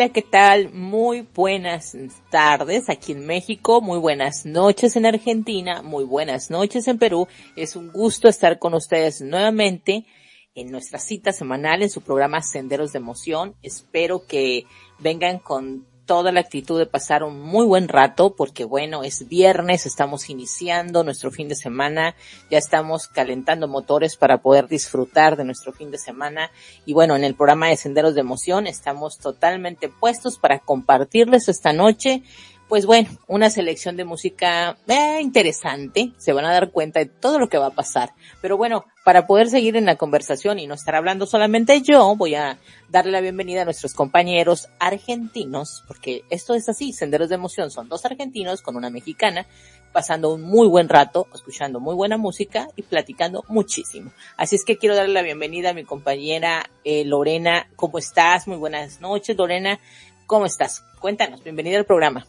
[0.00, 0.72] Hola, ¿qué tal?
[0.72, 1.94] Muy buenas
[2.30, 7.28] tardes aquí en México, muy buenas noches en Argentina, muy buenas noches en Perú.
[7.54, 10.06] Es un gusto estar con ustedes nuevamente
[10.54, 13.56] en nuestra cita semanal en su programa Senderos de Emoción.
[13.60, 14.64] Espero que
[15.00, 19.86] vengan con toda la actitud de pasar un muy buen rato porque bueno, es viernes,
[19.86, 22.16] estamos iniciando nuestro fin de semana,
[22.50, 26.50] ya estamos calentando motores para poder disfrutar de nuestro fin de semana.
[26.84, 31.72] Y bueno, en el programa de Senderos de Emoción estamos totalmente puestos para compartirles esta
[31.72, 32.24] noche
[32.70, 37.40] pues bueno, una selección de música eh, interesante, se van a dar cuenta de todo
[37.40, 38.12] lo que va a pasar.
[38.40, 42.36] Pero bueno, para poder seguir en la conversación y no estar hablando solamente yo, voy
[42.36, 47.72] a darle la bienvenida a nuestros compañeros argentinos, porque esto es así, Senderos de Emoción,
[47.72, 49.46] son dos argentinos con una mexicana,
[49.92, 54.12] pasando un muy buen rato, escuchando muy buena música y platicando muchísimo.
[54.36, 58.46] Así es que quiero darle la bienvenida a mi compañera eh, Lorena, ¿cómo estás?
[58.46, 59.80] Muy buenas noches, Lorena,
[60.28, 60.84] ¿cómo estás?
[61.00, 62.24] Cuéntanos, bienvenida al programa.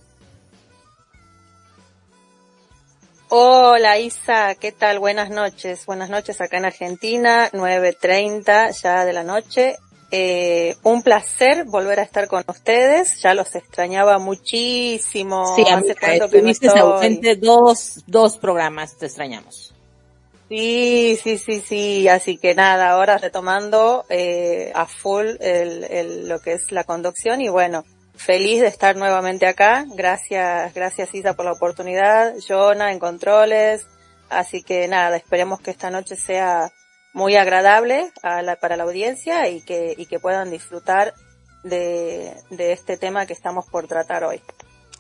[3.33, 4.99] Hola Isa, ¿qué tal?
[4.99, 5.85] Buenas noches.
[5.85, 9.77] Buenas noches acá en Argentina, 9.30 ya de la noche.
[10.11, 13.21] Eh, un placer volver a estar con ustedes.
[13.21, 15.55] Ya los extrañaba muchísimo.
[15.55, 16.77] Sí, hace tanto que no estoy...
[16.77, 19.73] ausente dos, dos programas, te extrañamos.
[20.49, 22.09] Sí, sí, sí, sí.
[22.09, 27.39] Así que nada, ahora retomando eh, a full el, el, lo que es la conducción
[27.39, 27.85] y bueno,
[28.25, 29.85] feliz de estar nuevamente acá.
[29.95, 32.35] Gracias, gracias Isa por la oportunidad.
[32.47, 33.87] Jonah en controles.
[34.29, 36.71] Así que nada, esperemos que esta noche sea
[37.13, 41.13] muy agradable para la audiencia y que, y que puedan disfrutar
[41.63, 44.41] de, de este tema que estamos por tratar hoy.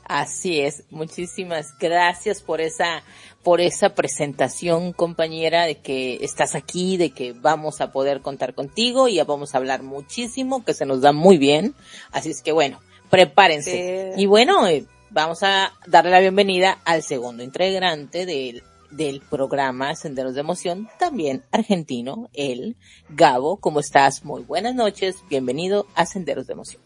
[0.03, 3.03] Así es, muchísimas gracias por esa,
[3.43, 9.07] por esa presentación, compañera, de que estás aquí, de que vamos a poder contar contigo
[9.07, 11.75] y ya vamos a hablar muchísimo, que se nos da muy bien.
[12.11, 12.81] Así es que bueno,
[13.11, 14.13] prepárense.
[14.17, 20.33] Y bueno, eh, vamos a darle la bienvenida al segundo integrante del, del programa Senderos
[20.33, 22.75] de Emoción, también argentino, el
[23.09, 23.57] Gabo.
[23.57, 24.25] ¿Cómo estás?
[24.25, 25.17] Muy buenas noches.
[25.29, 26.81] Bienvenido a Senderos de Emoción.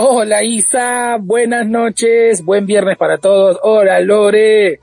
[0.00, 3.58] Hola Isa, buenas noches, buen viernes para todos.
[3.62, 4.78] Hola Lore.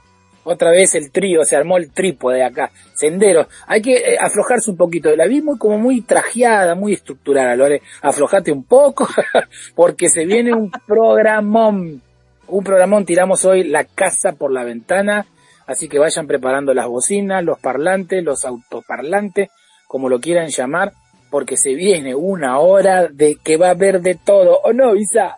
[0.46, 2.72] Otra vez el trío, se armó el trípode acá.
[2.94, 3.48] Senderos.
[3.66, 5.14] Hay que eh, aflojarse un poquito.
[5.16, 7.82] La vi muy, como muy trajeada, muy estructurada, Lore.
[8.04, 9.08] Aflojate un poco,
[9.76, 12.02] porque se viene un programón.
[12.48, 15.26] Un programón, tiramos hoy la casa por la ventana.
[15.66, 19.50] Así que vayan preparando las bocinas, los parlantes, los autoparlantes,
[19.88, 20.94] como lo quieran llamar,
[21.32, 24.60] porque se viene una hora de que va a haber de todo.
[24.64, 25.38] ¿O no, Isa?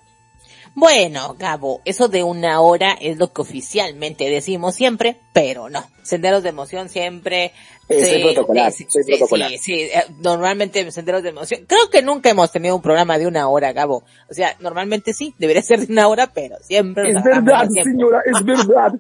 [0.80, 5.84] Bueno, Gabo, eso de una hora es lo que oficialmente decimos siempre, pero no.
[6.04, 7.52] Senderos de emoción siempre.
[7.90, 11.66] soy protocolar, sí, Sí, sí, eh, normalmente senderos de emoción.
[11.66, 14.04] Creo que nunca hemos tenido un programa de una hora, Gabo.
[14.30, 17.10] O sea, normalmente sí, debería ser de una hora, pero siempre.
[17.10, 18.94] Es verdad, señora, es verdad.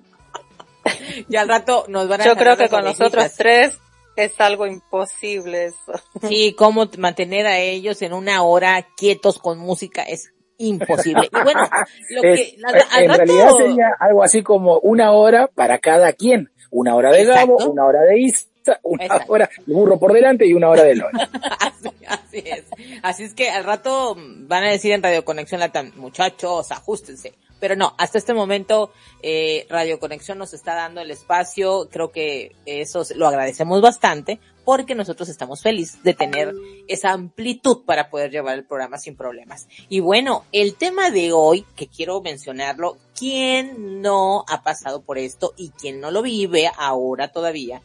[1.29, 3.77] y al rato nos van a Yo creo que con nosotros tres
[4.15, 5.93] es algo imposible eso.
[6.27, 11.29] Sí, cómo mantener a ellos en una hora quietos con música es imposible.
[11.31, 11.69] Y bueno,
[12.09, 12.57] lo que,
[12.99, 16.51] en realidad sería algo así como una hora para cada quien.
[16.69, 18.47] Una hora de Gabo, una hora de Isa,
[18.83, 21.29] una hora de burro por delante y una hora de Lona.
[22.07, 22.65] así, es.
[23.03, 27.33] Así es que al rato van a decir en Radio Conexión Latam, muchachos, ajustense.
[27.59, 28.91] Pero no, hasta este momento
[29.21, 34.95] eh, Radio Conexión nos está dando el espacio, creo que eso lo agradecemos bastante, porque
[34.95, 36.53] nosotros estamos felices de tener
[36.89, 39.67] esa amplitud para poder llevar el programa sin problemas.
[39.87, 45.53] Y bueno, el tema de hoy, que quiero mencionarlo, ¿quién no ha pasado por esto
[45.55, 47.81] y quién no lo vive ahora todavía?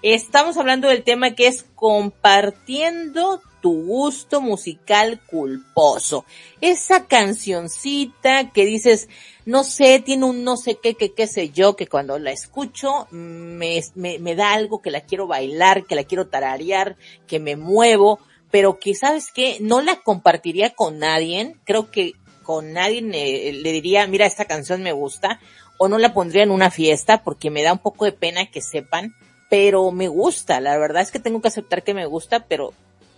[0.00, 6.26] Estamos hablando del tema que es compartiendo tu gusto musical culposo.
[6.60, 9.08] Esa cancioncita que dices,
[9.46, 13.06] no sé, tiene un no sé qué, qué, qué sé yo, que cuando la escucho
[13.10, 18.18] me, me, da algo que la quiero bailar, que la quiero tararear, que me muevo,
[18.50, 22.12] pero que sabes qué, no la compartiría con nadie, creo que
[22.42, 25.40] con nadie le diría, mira, esta canción me gusta,
[25.78, 28.60] o no la pondría en una fiesta porque me da un poco de pena que
[28.60, 29.14] sepan,
[29.48, 32.72] pero me gusta, la verdad es que tengo que aceptar que me gusta, pero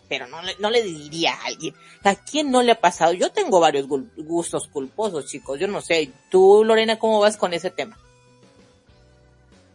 [0.09, 1.75] pero no, no le diría a alguien.
[2.03, 3.13] ¿A quién no le ha pasado?
[3.13, 5.59] Yo tengo varios gustos culposos, chicos.
[5.59, 6.11] Yo no sé.
[6.31, 7.99] ¿Tú, Lorena, cómo vas con ese tema?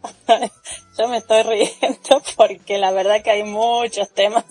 [0.98, 4.44] Yo me estoy riendo porque la verdad que hay muchos temas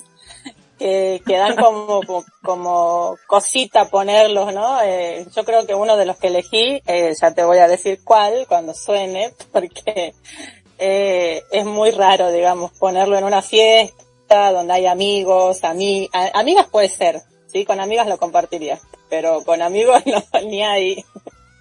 [0.78, 2.02] que, que dan como,
[2.44, 4.82] como, cosita ponerlos, ¿no?
[4.82, 8.00] Eh, yo creo que uno de los que elegí, eh, ya te voy a decir
[8.04, 10.14] cuál cuando suene, porque
[10.78, 16.90] eh, es muy raro, digamos, ponerlo en una fiesta donde hay amigos, ami amigas puede
[16.90, 17.66] ser, ¿sí?
[17.66, 18.80] Con amigas lo compartiría.
[19.10, 21.04] pero con amigos no, ni ahí.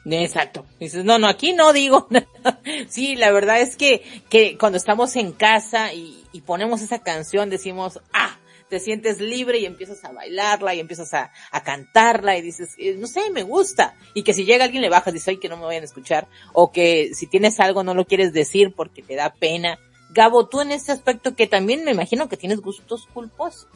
[0.05, 0.65] Exacto.
[0.81, 2.09] Dices, no, no, aquí no digo
[2.89, 7.51] Sí, la verdad es que, que cuando estamos en casa y, y ponemos esa canción
[7.51, 8.39] decimos, ah,
[8.69, 12.97] te sientes libre y empiezas a bailarla y empiezas a, a cantarla y dices, eh,
[12.99, 13.95] no sé, me gusta.
[14.15, 16.29] Y que si llega alguien le bajas, dices, ay, que no me vayan a escuchar.
[16.53, 19.79] O que si tienes algo no lo quieres decir porque te da pena.
[20.11, 23.69] Gabo, tú en este aspecto que también me imagino que tienes gustos culposos.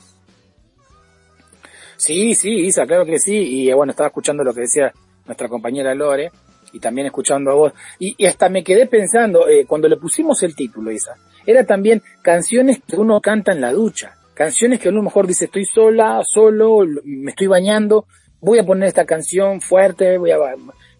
[1.97, 3.37] Sí, sí, Isa, claro que sí.
[3.37, 4.93] Y eh, bueno, estaba escuchando lo que decía
[5.25, 6.33] nuestra compañera Lore
[6.73, 7.73] y también escuchando a vos.
[7.99, 11.15] Y, hasta me quedé pensando, eh, cuando le pusimos el título, Isa,
[11.47, 14.17] era también canciones que uno canta en la ducha.
[14.35, 18.07] Canciones que a lo mejor dice, estoy sola, solo, me estoy bañando,
[18.41, 20.39] voy a poner esta canción fuerte, voy a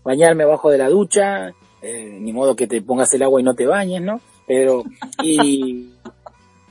[0.05, 1.53] bañarme abajo de la ducha,
[1.83, 4.21] eh, ni modo que te pongas el agua y no te bañes, ¿no?
[4.47, 4.85] Pero,
[5.23, 5.91] y,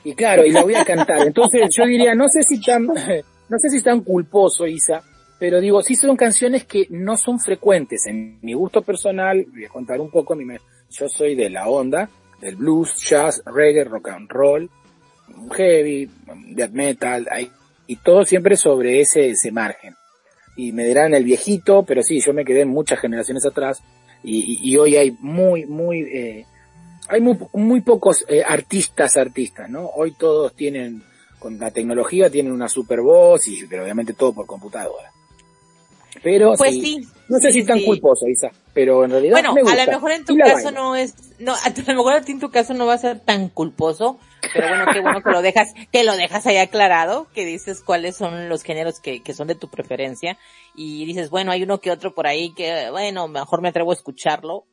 [0.03, 1.27] y claro, y la voy a cantar.
[1.27, 2.85] Entonces yo diría, no sé si tan,
[3.49, 5.03] no sé si tan culposo, Isa,
[5.39, 8.05] pero digo, sí son canciones que no son frecuentes.
[8.05, 10.37] En mi gusto personal, voy a contar un poco,
[10.89, 12.09] yo soy de la onda,
[12.39, 14.69] del blues, jazz, reggae, rock and roll,
[15.55, 16.09] heavy,
[16.49, 17.27] death metal,
[17.87, 19.95] y todo siempre sobre ese, ese margen.
[20.55, 23.81] Y me dirán el viejito, pero sí, yo me quedé muchas generaciones atrás,
[24.23, 26.45] y, y, hoy hay muy, muy, eh,
[27.07, 29.87] hay muy, muy pocos eh, artistas, artistas, ¿no?
[29.87, 31.03] Hoy todos tienen,
[31.39, 35.11] con la tecnología tienen una super voz, y, pero obviamente todo por computadora.
[36.23, 39.85] Pero pues sí, no sé si es tan culposo, Isa, pero en realidad Bueno, a
[39.85, 42.51] lo mejor en tu caso no es, no, a lo mejor a ti en tu
[42.51, 44.19] caso no va a ser tan culposo,
[44.53, 48.15] pero bueno, qué bueno que lo dejas, que lo dejas ahí aclarado, que dices cuáles
[48.15, 50.37] son los géneros que, que son de tu preferencia,
[50.75, 53.95] y dices, bueno, hay uno que otro por ahí que, bueno, mejor me atrevo a
[53.95, 54.65] escucharlo,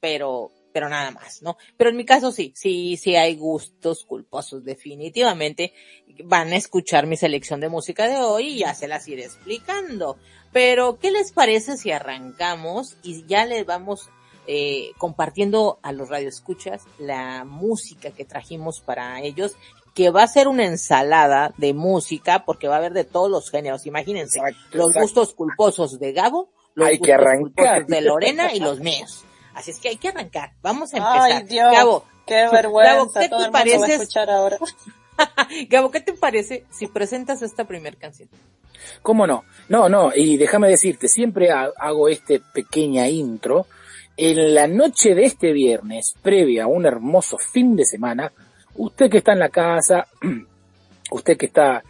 [0.00, 1.56] pero, pero nada más, ¿no?
[1.76, 5.72] Pero en mi caso sí, sí, sí hay gustos culposos, definitivamente.
[6.24, 10.16] Van a escuchar mi selección de música de hoy y ya se las iré explicando.
[10.52, 14.10] Pero, ¿qué les parece si arrancamos y ya les vamos
[14.46, 19.56] eh, compartiendo a los radioescuchas la música que trajimos para ellos?
[19.92, 23.50] que va a ser una ensalada de música porque va a haber de todos los
[23.50, 23.86] géneros.
[23.86, 24.40] Imagínense,
[24.70, 27.86] los gustos culposos de Gabo, los hay gustos que arrancar.
[27.86, 29.24] de Lorena y los míos.
[29.52, 30.52] Así es que hay que arrancar.
[30.62, 31.32] Vamos a empezar.
[31.32, 32.94] Ay, Dios, Gabo, qué vergüenza.
[32.94, 33.94] Gabo, ¿qué Todo te parece?
[33.94, 34.58] escuchar ahora.
[35.68, 38.28] Gabo, ¿qué te parece si presentas esta primer canción?
[39.02, 39.44] ¿Cómo no?
[39.68, 43.66] No, no, y déjame decirte, siempre ha- hago este pequeña intro.
[44.16, 48.32] En la noche de este viernes, previa a un hermoso fin de semana,
[48.74, 50.06] usted que está en la casa,
[51.10, 51.82] usted que está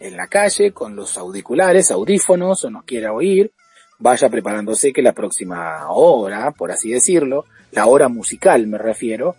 [0.00, 3.52] en la calle con los auriculares, audífonos o nos quiera oír,
[3.98, 9.36] vaya preparándose que la próxima hora, por así decirlo, la hora musical me refiero,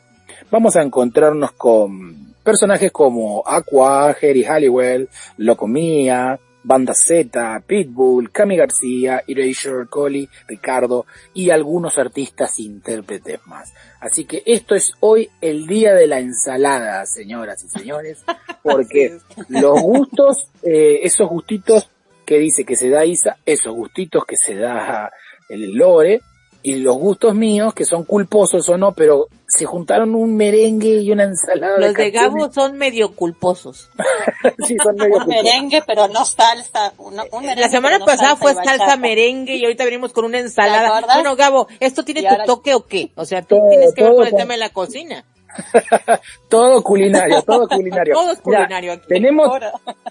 [0.49, 9.23] vamos a encontrarnos con personajes como Aqua, Jerry Halliwell, Locomía, Banda Z, Pitbull, Cami García,
[9.25, 13.73] Erasure, Collie, Ricardo y algunos artistas intérpretes más.
[14.01, 18.19] Así que esto es hoy el día de la ensalada, señoras y señores,
[18.63, 21.89] porque los gustos, eh, esos gustitos
[22.25, 25.09] que dice que se da Isa, esos gustitos que se da
[25.47, 26.19] el Lore,
[26.63, 31.11] y los gustos míos, que son culposos o no, pero se juntaron un merengue y
[31.11, 32.11] una ensalada Los de.
[32.11, 33.89] Gabo son medio culposos.
[34.67, 35.27] sí, son medio Un culposos.
[35.43, 36.93] merengue, pero no salsa.
[36.97, 40.37] Un, un merengue, La semana no pasada fue salsa merengue y ahorita venimos con una
[40.37, 41.01] ¿Te ensalada.
[41.13, 43.11] Bueno, Gabo, ¿esto tiene tu ahora- toque o qué?
[43.15, 45.23] O sea, tú Todo, tienes que ver con el tema de la cocina.
[46.49, 48.13] Todo culinario, todo culinario.
[48.13, 49.07] Todo es culinario aquí.
[49.07, 49.49] tenemos,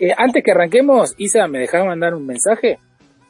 [0.00, 2.78] eh, antes que arranquemos, Isa, ¿me dejaba mandar un mensaje?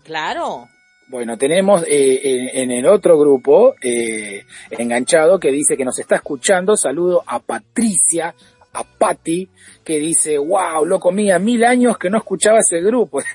[0.02, 0.66] Claro.
[1.08, 6.16] Bueno, tenemos eh, en, en el otro grupo, eh, enganchado, que dice que nos está
[6.16, 6.76] escuchando.
[6.76, 8.34] Saludo a Patricia,
[8.72, 9.48] a Patti,
[9.84, 13.20] que dice, wow, loco mía, mil años que no escuchaba ese grupo.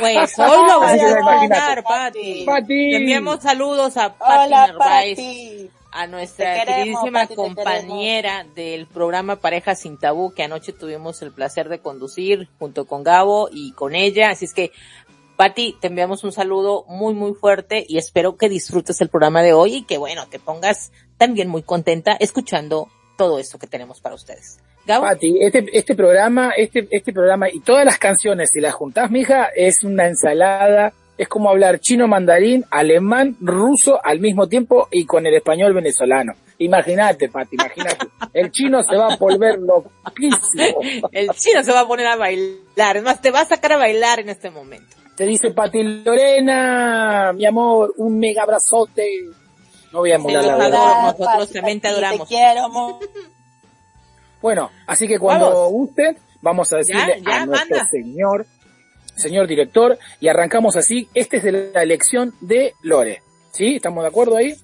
[0.00, 1.84] Pues hoy lo vas a escuchar.
[1.84, 2.46] Pati.
[2.46, 5.70] Te enviamos saludos a Hola, Narváez, Pati.
[5.92, 11.32] a nuestra queremos, queridísima Pati, compañera del programa Pareja Sin Tabú, que anoche tuvimos el
[11.32, 14.30] placer de conducir junto con Gabo y con ella.
[14.30, 14.72] Así es que,
[15.38, 19.52] Pati, te enviamos un saludo muy, muy fuerte y espero que disfrutes el programa de
[19.52, 24.16] hoy y que, bueno, te pongas también muy contenta escuchando todo esto que tenemos para
[24.16, 24.58] ustedes.
[24.84, 25.04] Gabo.
[25.04, 29.44] Pati, este, este programa, este, este programa y todas las canciones, si las juntás, mija,
[29.54, 35.24] es una ensalada, es como hablar chino mandarín, alemán, ruso al mismo tiempo y con
[35.24, 36.32] el español venezolano.
[36.58, 38.08] Imagínate, Pati, imagínate.
[38.32, 40.80] El chino se va a volver loquísimo.
[41.12, 42.96] El chino se va a poner a bailar.
[42.96, 44.97] Es más, te va a sacar a bailar en este momento.
[45.18, 49.04] Te dice Pati Lorena, mi amor, un mega abrazote.
[49.92, 50.56] No voy a emular Sí, la.
[50.56, 52.28] Hola, nosotros Pati, también te adoramos.
[52.28, 53.06] Te quiero mucho.
[54.40, 55.72] Bueno, así que cuando Vamos.
[55.72, 57.90] gusten, vamos a decirle Ya, ya, a nuestro manda.
[57.90, 58.46] Señor,
[59.16, 61.08] señor director, y arrancamos así.
[61.14, 63.20] Este es de la elección de Lore.
[63.50, 63.74] ¿Sí?
[63.74, 64.54] ¿Estamos de acuerdo ahí?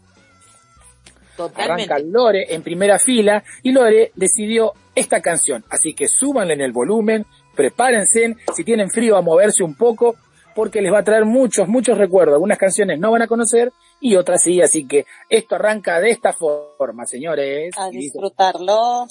[1.36, 1.92] Totalmente.
[1.92, 5.64] Arranca Lore en primera fila y Lore decidió esta canción.
[5.68, 10.14] Así que súbanle en el volumen, prepárense, si tienen frío a moverse un poco,
[10.54, 12.34] porque les va a traer muchos, muchos recuerdos.
[12.34, 16.32] Algunas canciones no van a conocer y otras sí, así que esto arranca de esta
[16.32, 17.72] forma, señores.
[17.76, 19.06] A disfrutarlo.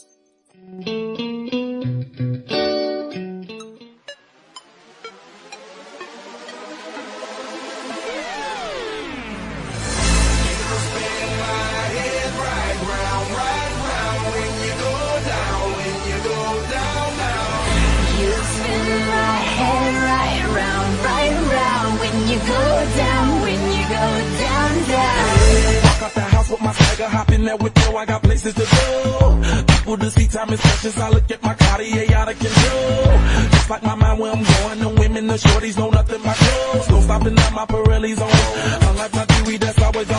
[22.48, 22.62] Go
[22.98, 24.06] down, when you go
[24.44, 25.84] down, down.
[25.84, 28.54] Walk out the house with my swagger, hop in there with yo, I got places
[28.54, 29.64] to go.
[29.68, 33.18] People to see, time is precious, I look at my Cartier out of control.
[33.52, 36.90] Just like my mind where I'm going, the women, the shorties know nothing but clothes.
[36.90, 38.90] No stopping at my Pirelli's on.
[38.90, 40.18] Unlike my theory, that's always on.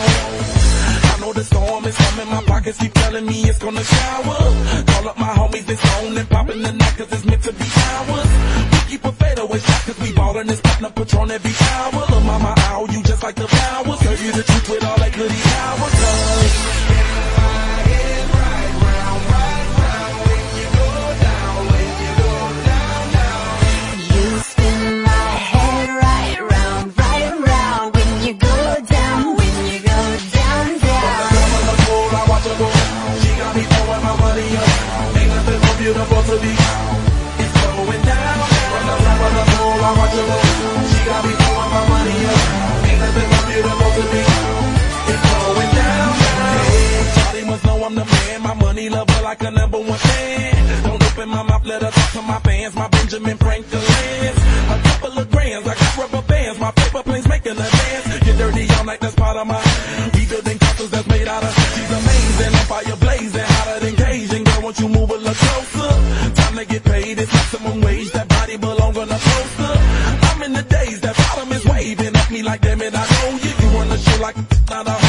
[1.13, 4.37] I know the storm is coming, my pockets keep telling me it's gonna shower.
[4.91, 7.65] Call up my homies, it's on and popping the night cause it's meant to be
[7.65, 8.54] ours.
[8.95, 12.05] Keep a fadeaway shot cause we ballin' this platinum patron every hour.
[12.11, 13.99] Lil' mama, ow, you just like the flowers.
[13.99, 15.89] Serve you the truth with all that goody power.
[15.89, 16.55] Cause.
[24.15, 25.25] You spin my
[43.97, 46.11] It's going down.
[47.47, 48.41] Must know I'm the man.
[48.41, 49.99] My money like a number one.
[50.83, 52.75] Don't open my mouth, let her talk to my fans.
[52.75, 53.37] My Benjamin.
[53.37, 55.65] A couple of grands,
[56.27, 56.59] bands.
[56.59, 58.37] My paper planes making a dance.
[58.37, 59.61] Dirty that's part of my.
[60.59, 61.53] Castles that's made out of.
[61.55, 63.95] She's amazing, fire blazing, hotter than.
[63.95, 65.89] Girl, won't you move a little closer?
[66.35, 68.11] Time to get paid, it's maximum wage.
[68.11, 68.97] That body belong.
[68.97, 73.14] I'm in the days, that bottom is waving me like, damn it, I
[74.07, 74.35] you like
[74.69, 75.04] not a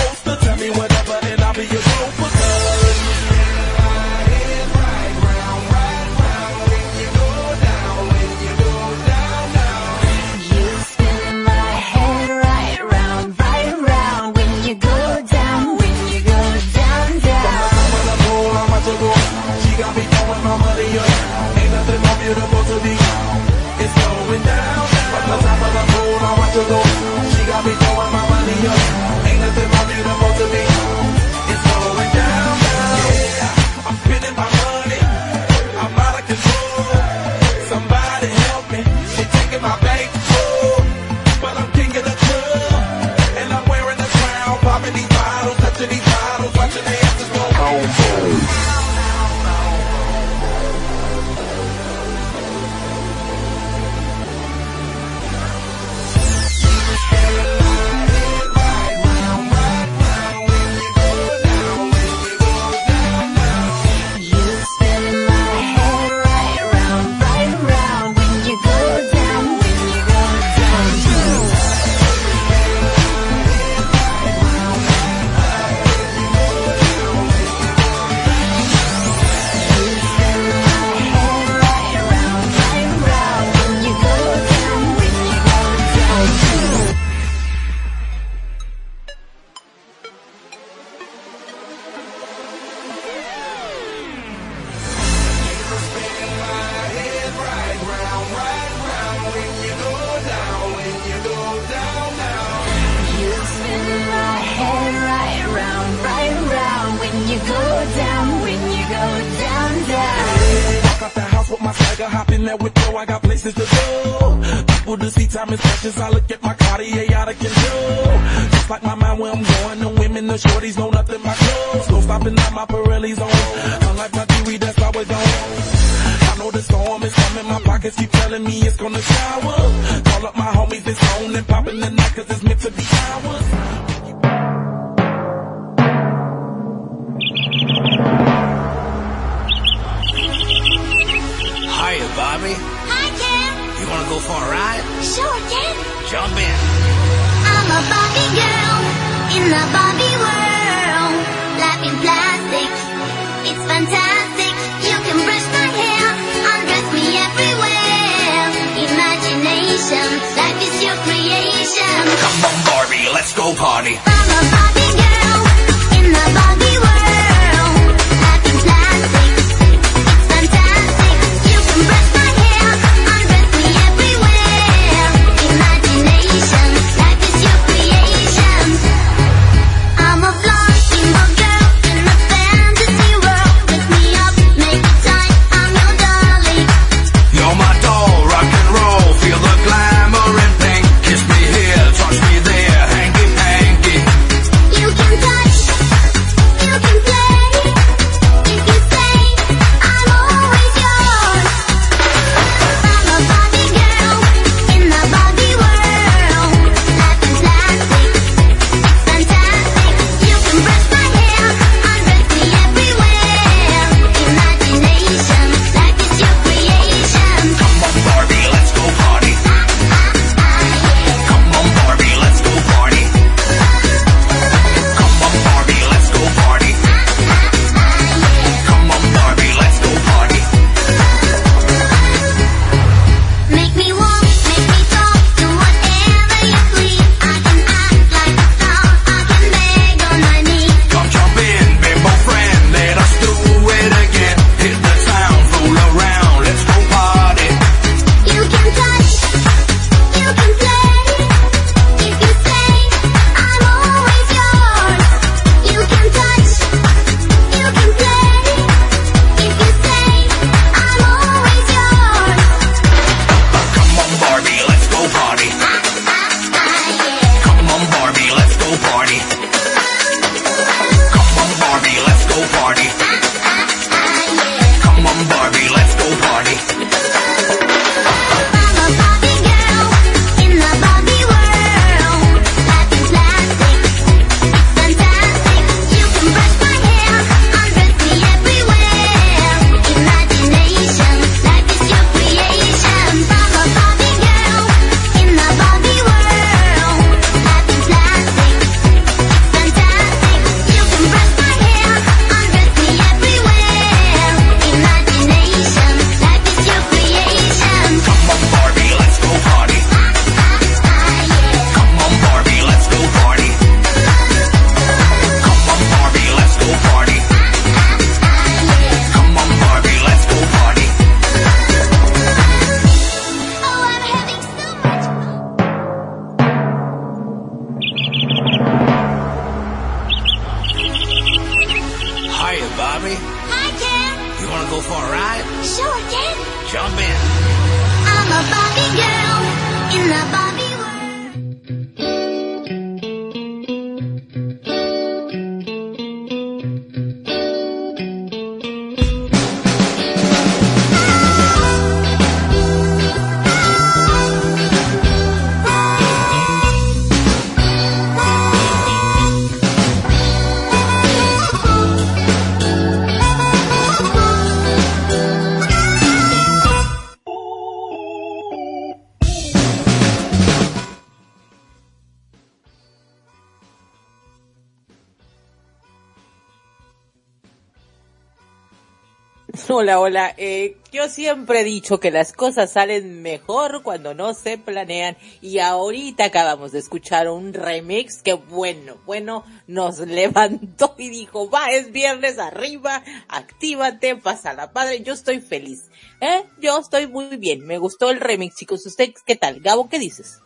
[379.69, 380.35] Hola, hola.
[380.37, 385.59] Eh, yo siempre he dicho que las cosas salen mejor cuando no se planean y
[385.59, 391.93] ahorita acabamos de escuchar un remix que bueno, bueno, nos levantó y dijo, va, es
[391.93, 395.91] viernes arriba, actívate, pasa la padre, yo estoy feliz.
[396.21, 396.45] ¿Eh?
[396.61, 398.85] Yo estoy muy bien, me gustó el remix, chicos.
[398.87, 399.61] ¿Usted qué tal?
[399.61, 400.41] Gabo, ¿qué dices?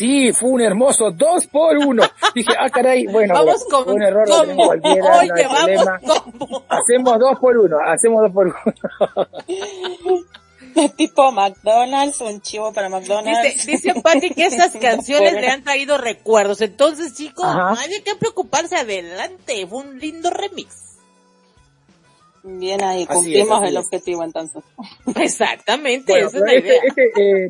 [0.00, 2.02] Sí, fue un hermoso dos por uno.
[2.34, 6.00] Dije, ah, caray, bueno, Vamos con un error tenemos cualquiera, no hay Oye, vamos problema.
[6.00, 6.64] combo.
[6.70, 8.56] Hacemos dos por uno, hacemos dos por uno.
[10.96, 13.42] tipo McDonald's, un chivo para McDonald's.
[13.42, 16.62] Dice, dice Pati que esas canciones le han traído recuerdos.
[16.62, 17.74] Entonces, chicos, Ajá.
[17.74, 18.76] no hay que preocuparse.
[18.76, 19.66] Adelante.
[19.66, 20.89] Fue un lindo remix.
[22.42, 23.84] Bien ahí, cumplimos es, el es.
[23.84, 24.62] objetivo entonces.
[25.16, 26.80] Exactamente, Bueno, esa es la pero idea.
[26.86, 27.48] este, este, eh,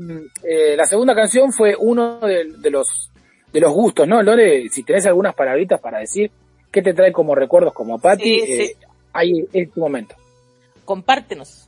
[0.73, 3.11] eh, la segunda canción fue uno de, de los
[3.53, 4.69] de los gustos, ¿no, Lore?
[4.69, 6.31] Si tenés algunas palabritas para decir,
[6.71, 8.23] ¿qué te trae como recuerdos como Patti?
[8.41, 8.87] Sí, eh, sí.
[9.13, 10.15] ahí es tu momento.
[10.85, 11.67] Compártenos.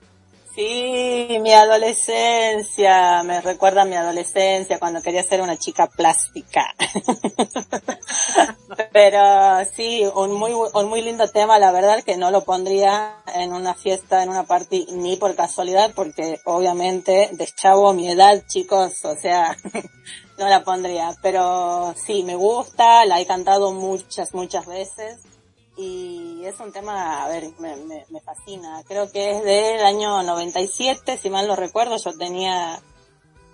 [0.55, 6.75] Sí, mi adolescencia, me recuerda a mi adolescencia cuando quería ser una chica plástica.
[8.93, 13.55] Pero sí, un muy, un muy lindo tema, la verdad que no lo pondría en
[13.55, 19.17] una fiesta, en una party, ni por casualidad, porque obviamente deschavo mi edad, chicos, o
[19.17, 19.57] sea,
[20.39, 25.32] no la pondría, pero sí, me gusta, la he cantado muchas, muchas veces
[25.77, 28.83] y es un tema, a ver, me, me, me fascina.
[28.87, 32.81] Creo que es del año 97, si mal no recuerdo, yo tenía,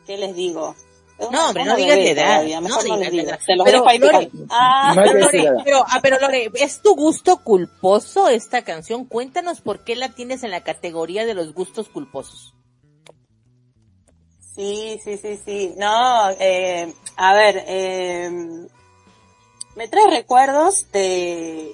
[0.06, 0.74] ¿qué les digo?
[1.32, 3.40] No, hombre, no digas la edad, no mejor no, digas les digo, edad.
[3.44, 4.30] se los Pero, dejo ahí Lore.
[4.50, 9.04] Ah, No Lore, pero, ah, pero Lore, ¿es tu gusto culposo esta canción?
[9.04, 12.54] Cuéntanos por qué la tienes en la categoría de los gustos culposos.
[14.54, 15.74] Sí, sí, sí, sí.
[15.76, 18.30] No, eh, a ver, eh,
[19.74, 21.72] me trae recuerdos de,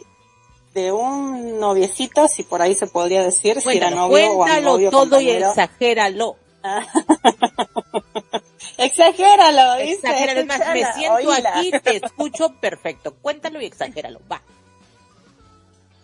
[0.74, 4.72] de un noviecito, si por ahí se podría decir, si era Cuéntalo, novio o cuéntalo
[4.72, 5.48] novio todo y compañero.
[5.50, 6.36] exagéralo.
[8.78, 10.08] Exagéralo, ¿viste?
[10.08, 11.58] Exagéralo, es más, me siento oíla.
[11.58, 13.14] aquí, te escucho perfecto.
[13.14, 14.42] Cuéntalo y exagéralo, va.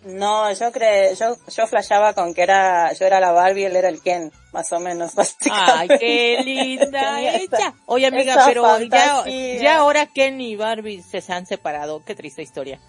[0.03, 3.87] No, yo cre, yo, yo flasheaba con que era, yo era la Barbie, él era
[3.89, 5.11] el Ken, más o menos,
[5.51, 7.75] Ay, qué linda ella.
[7.85, 12.03] Oye, amiga, esa pero ya, ya ahora Ken y Barbie se han separado.
[12.03, 12.79] Qué triste historia.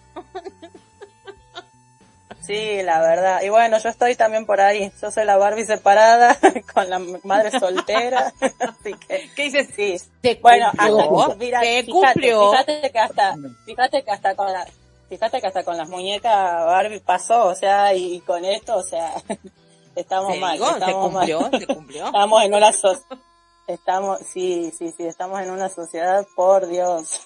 [2.46, 3.42] Sí, la verdad.
[3.42, 4.90] Y bueno, yo estoy también por ahí.
[5.00, 6.37] Yo soy la Barbie separada,
[6.74, 8.33] con la madre soltera.
[8.40, 9.68] Así que, ¿Qué dices?
[9.76, 9.96] sí.
[10.20, 12.50] Te Bueno, cumplió, hasta, mira, te fíjate, cumplió.
[12.50, 14.66] fíjate que hasta, fíjate que hasta con la,
[15.09, 16.33] fíjate que hasta con las muñecas
[16.66, 19.12] Barbie pasó, o sea, y, con esto, o sea,
[19.94, 21.50] estamos mal, digo, estamos cumplió, mal.
[21.52, 22.07] te cumplió.
[22.07, 22.98] Estamos en una so
[23.68, 27.20] estamos, sí, sí, sí, estamos en una sociedad, por Dios.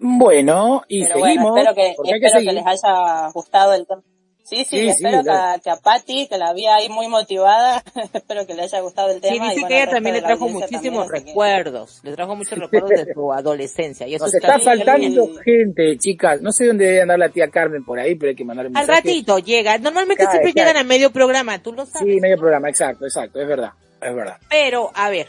[0.00, 1.58] Bueno, y Pero bueno, seguimos.
[1.58, 2.52] espero que, que espero que seguir.
[2.54, 4.02] les haya gustado el tema.
[4.42, 5.52] Sí, sí, Sí, sí, espero que, claro.
[5.54, 7.84] a, que a Patty, que la vi ahí muy motivada,
[8.14, 9.34] espero que le haya gustado el tema.
[9.34, 12.00] Sí, y dice bueno, que ella también le trajo muchísimos también, que- recuerdos.
[12.02, 14.08] Le trajo muchos recuerdos de su adolescencia.
[14.08, 15.32] Y eso Nos está faltando sí.
[15.44, 16.40] gente, chicas.
[16.40, 18.76] No sé dónde debe andar la tía Carmen por ahí, pero hay que mandar un
[18.76, 19.08] Al mensaje.
[19.08, 19.78] ratito llega.
[19.78, 20.64] Normalmente Cae, siempre cae.
[20.64, 22.12] llegan a medio programa, tú lo sabes.
[22.12, 24.38] Sí, medio programa, exacto, exacto, es verdad, es verdad.
[24.48, 25.28] Pero, a ver,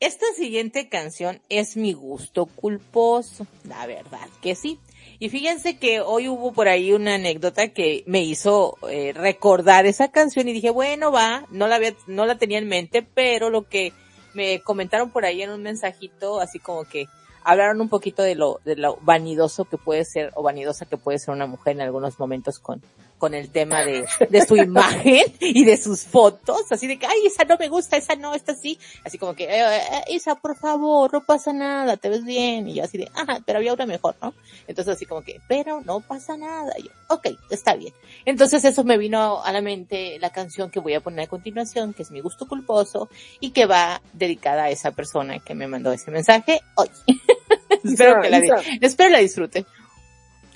[0.00, 3.46] esta siguiente canción es mi gusto culposo.
[3.68, 4.80] La verdad que sí.
[5.18, 10.10] Y fíjense que hoy hubo por ahí una anécdota que me hizo eh, recordar esa
[10.10, 13.68] canción y dije, bueno, va, no la había, no la tenía en mente, pero lo
[13.68, 13.92] que
[14.32, 17.06] me comentaron por ahí en un mensajito, así como que
[17.44, 21.18] hablaron un poquito de lo, de lo vanidoso que puede ser, o vanidosa que puede
[21.18, 22.80] ser una mujer en algunos momentos con,
[23.20, 27.26] con el tema de, de su imagen y de sus fotos, así de que, ay,
[27.26, 30.56] esa no me gusta, esa no, esta sí, así como que, eh, eh, Isa, por
[30.56, 33.84] favor, no pasa nada, te ves bien, y yo así de, ajá, pero había una
[33.84, 34.32] mejor, ¿no?
[34.66, 37.92] Entonces así como que, pero no pasa nada, y yo, ok, está bien.
[38.24, 41.92] Entonces eso me vino a la mente la canción que voy a poner a continuación,
[41.92, 45.92] que es mi gusto culposo, y que va dedicada a esa persona que me mandó
[45.92, 46.88] ese mensaje hoy.
[47.84, 48.40] espero que la,
[48.80, 49.66] espero la disfrute.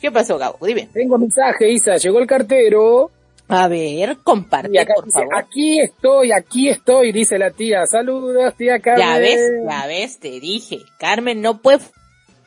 [0.04, 0.58] ¿Qué pasó, Gabo?
[0.66, 0.86] Dime.
[0.92, 3.10] Tengo mensaje, Isa, llegó el cartero.
[3.48, 5.34] A ver, comparte, Y acá por dice, favor.
[5.34, 7.86] aquí estoy, aquí estoy, dice la tía.
[7.86, 9.02] Saludos, tía Carmen.
[9.06, 10.80] Ya ves, ya ves, te dije.
[10.98, 11.78] Carmen no puede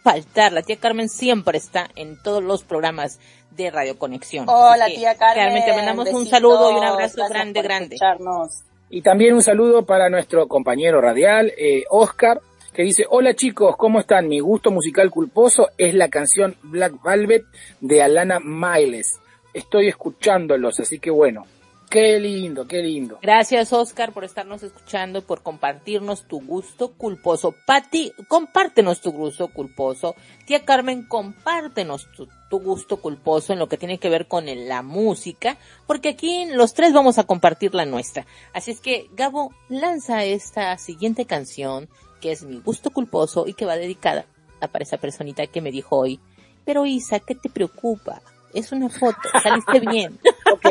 [0.04, 0.54] faltar.
[0.54, 4.46] La tía Carmen siempre está en todos los programas de Radio Conexión.
[4.48, 5.65] Hola, tía Carmen.
[5.65, 7.96] te mandamos un saludo y un abrazo grande, grande.
[7.96, 8.62] escucharnos.
[8.91, 12.39] Y también un saludo para nuestro compañero radial, eh, Oscar,
[12.77, 14.27] que dice, hola chicos, ¿cómo están?
[14.27, 17.43] Mi gusto musical culposo es la canción Black Velvet
[17.81, 19.19] de Alana Miles.
[19.51, 21.47] Estoy escuchándolos, así que bueno,
[21.89, 23.17] qué lindo, qué lindo.
[23.23, 27.55] Gracias, Oscar, por estarnos escuchando por compartirnos tu gusto culposo.
[27.65, 30.13] Pati, compártenos tu gusto culposo.
[30.45, 34.83] Tía Carmen, compártenos tu, tu gusto culposo en lo que tiene que ver con la
[34.83, 38.27] música, porque aquí los tres vamos a compartir la nuestra.
[38.53, 41.89] Así es que, Gabo, lanza esta siguiente canción,
[42.21, 44.25] que es mi gusto culposo y que va dedicada
[44.60, 46.19] a para esa personita que me dijo hoy.
[46.65, 48.21] Pero Isa, ¿qué te preocupa?
[48.53, 50.19] Es una foto, saliste bien.
[50.49, 50.63] Ok,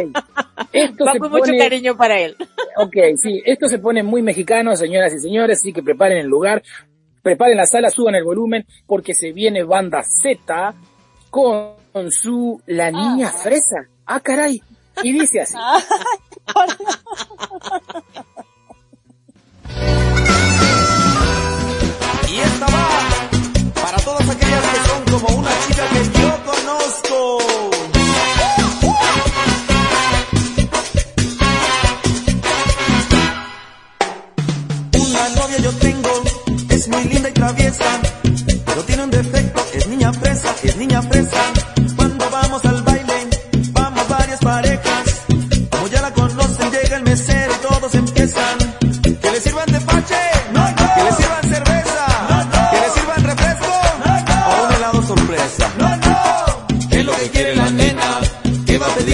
[0.73, 2.35] esto Va se con mucho pone, cariño para él.
[2.79, 6.63] ok, sí, esto se pone muy mexicano, señoras y señores, así que preparen el lugar,
[7.23, 10.75] preparen la sala, suban el volumen, porque se viene banda Z
[11.29, 11.77] con
[12.11, 13.87] su La Niña Fresa.
[14.07, 14.63] Ah, caray.
[15.03, 15.57] Y dice así.
[22.37, 22.89] Y esta va
[23.81, 27.39] para todas aquellas que son como una chica que yo conozco.
[34.99, 36.23] Una novia yo tengo,
[36.69, 38.01] es muy linda y traviesa,
[38.67, 41.56] pero tiene un defecto, es niña fresa, es niña fresa.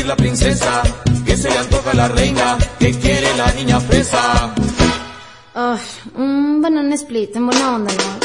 [0.03, 0.83] ¿Qué va a pedir la princesa?
[1.25, 2.59] ¿Qué se le antoja a la reina?
[2.81, 4.53] ¿Qué quiere la niña fresa?
[5.55, 5.79] Ay,
[6.17, 8.19] un banana split en buena onda, ¿no?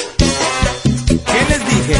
[1.08, 1.98] ¿Qué les dije?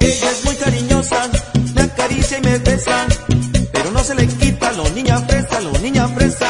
[0.00, 1.30] Ella es muy cariñosa,
[1.74, 3.06] me acaricia y me besa,
[3.72, 6.45] pero no se le quita lo niña fresa, lo niña fresa.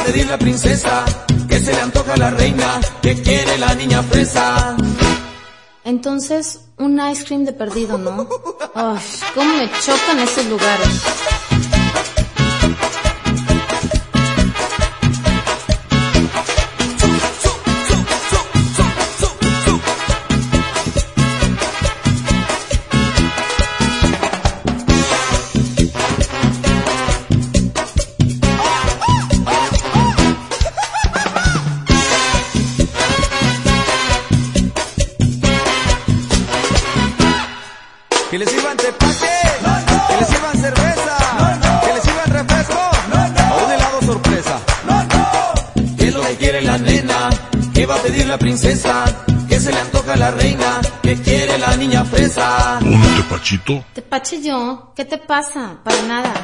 [0.00, 1.04] A pedir la princesa?
[1.48, 2.80] ¿Qué se le antoja la reina?
[3.02, 4.76] ¿Qué quiere la niña fresa?
[5.84, 8.28] Entonces, un ice cream de perdido, ¿no?
[8.74, 9.02] Ay,
[9.34, 11.37] cómo me chocan esos lugares.
[47.88, 49.04] Va a pedir la princesa?
[49.48, 50.80] ¿Qué se le antoja a la reina?
[51.02, 52.78] ¿Qué quiere la niña fresa?
[52.82, 53.84] ¿Un tepachito?
[53.94, 55.78] Te pache yo, ¿qué te pasa?
[55.82, 56.34] Para nada.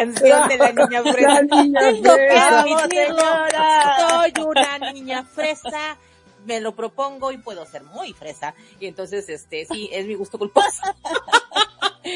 [0.00, 1.28] Canción de la niña fresa?
[1.28, 2.60] La niña Tengo que fresa.
[2.60, 3.22] admitirlo,
[4.08, 5.96] soy una niña fresa,
[6.44, 8.54] me lo propongo y puedo ser muy fresa.
[8.80, 10.82] Y entonces, este, sí, es mi gusto culposo.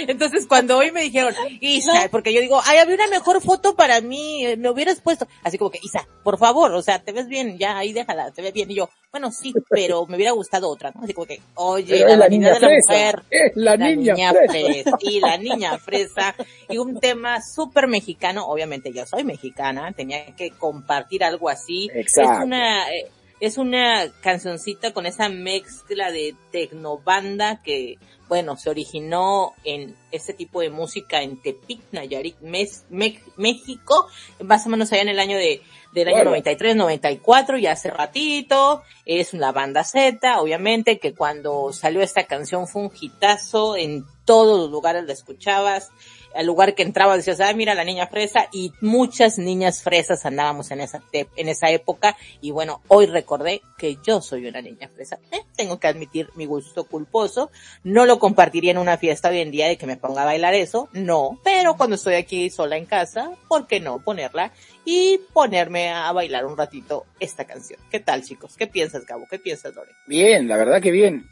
[0.08, 4.00] Entonces cuando hoy me dijeron, Isa, porque yo digo, ay, había una mejor foto para
[4.00, 7.58] mí, me hubieras puesto, así como que, Isa, por favor, o sea, te ves bien,
[7.58, 8.70] ya, ahí déjala, te ves bien.
[8.70, 11.02] Y yo, bueno, sí, pero me hubiera gustado otra, ¿no?
[11.02, 12.92] Así como que, oye, la la niña de la fresa.
[12.92, 14.98] mujer, Es la niña fresa.
[15.00, 16.34] y la niña fresa,
[16.68, 21.90] y un tema súper mexicano, obviamente yo soy mexicana, tenía que compartir algo así.
[21.94, 22.32] Exacto.
[22.32, 27.98] Es una, eh, es una cancioncita con esa mezcla de tecnobanda que,
[28.28, 34.06] bueno, se originó en ese tipo de música en Tepic, Nayarit, Mes- Me- México,
[34.44, 36.30] más o menos allá en el año de, del año Bueno.
[36.30, 42.68] 93, 94, ya hace ratito, es una banda Z, obviamente, que cuando salió esta canción
[42.68, 45.90] fue un hitazo, en todos los lugares la escuchabas,
[46.34, 50.70] al lugar que entraba decías, ah, mira la niña fresa, y muchas niñas fresas andábamos
[50.70, 55.18] en esa, en esa época, y bueno, hoy recordé que yo soy una niña fresa,
[55.32, 57.50] Eh, tengo que admitir mi gusto culposo,
[57.84, 60.54] no lo compartiría en una fiesta hoy en día de que me ponga a bailar
[60.54, 64.52] eso, no, pero cuando estoy aquí sola en casa, ¿por qué no ponerla?
[64.84, 67.78] Y ponerme a bailar un ratito esta canción.
[67.90, 68.56] ¿Qué tal chicos?
[68.56, 69.26] ¿Qué piensas Gabo?
[69.30, 69.92] ¿Qué piensas Lore?
[70.06, 71.28] Bien, la verdad que bien.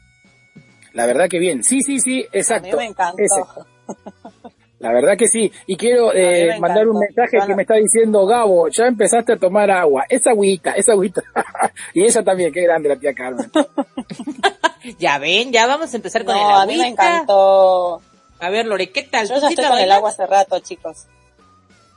[0.93, 1.63] La verdad que bien.
[1.63, 2.67] Sí, sí, sí, exacto.
[2.67, 3.21] A mí me encantó.
[3.21, 3.41] Ese.
[4.79, 5.51] La verdad que sí.
[5.67, 9.37] Y quiero eh, me mandar un mensaje que me está diciendo Gabo, ya empezaste a
[9.37, 10.05] tomar agua.
[10.07, 11.21] Esa agüita, esa agüita.
[11.93, 13.51] y ella también, qué grande la tía Carmen.
[14.97, 18.01] Ya ven, ya vamos a empezar con el No, a mí me encantó.
[18.39, 19.27] A ver Lore, ¿qué tal?
[19.27, 21.07] Yo ¿Tú ya sí estoy con el agua hace rato, chicos.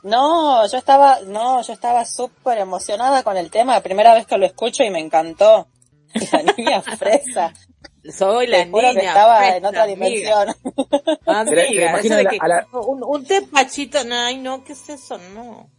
[0.02, 4.36] No, yo estaba, no, yo estaba súper emocionada con el tema, la primera vez que
[4.36, 5.68] lo escucho y me encantó.
[6.32, 7.54] La niña fresa.
[8.10, 9.96] Soy la niña que estaba en otra amiga.
[10.08, 10.48] dimensión.
[11.26, 14.88] Amiga, imagina de la- que a la- un, un tepachito, no, ay no, ¿qué es
[14.88, 15.18] eso?
[15.34, 15.70] No,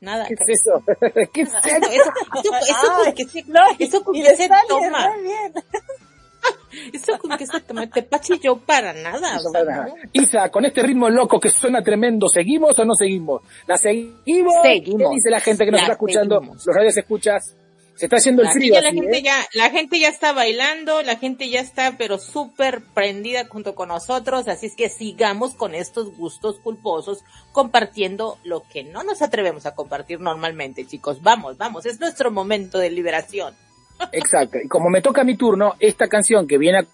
[0.00, 0.26] nada.
[0.26, 0.82] ¿Qué es eso?
[1.32, 2.12] ¿Qué es Eso, eso?
[2.44, 5.52] eso, eso, con que se, no, eso con que se sale toma, bien.
[6.92, 9.94] eso con que se toma, tepache yo para nada, o sea, no.
[10.12, 13.42] Isa, con este ritmo loco que suena tremendo, ¿seguimos o no seguimos?
[13.66, 14.54] ¿La seguimos?
[14.62, 15.10] Seguimos.
[15.10, 16.38] ¿Qué dice la gente que nos La está escuchando?
[16.38, 16.66] seguimos.
[16.66, 17.56] Los radios escuchas.
[18.02, 18.74] Está haciendo el la frío.
[18.74, 22.82] Gente, la, gente ya, la gente ya está bailando, la gente ya está pero súper
[22.94, 28.82] prendida junto con nosotros, así es que sigamos con estos gustos culposos compartiendo lo que
[28.84, 31.22] no nos atrevemos a compartir normalmente, chicos.
[31.22, 33.54] Vamos, vamos, es nuestro momento de liberación.
[34.12, 36.86] Exacto, y como me toca mi turno, esta canción que viene a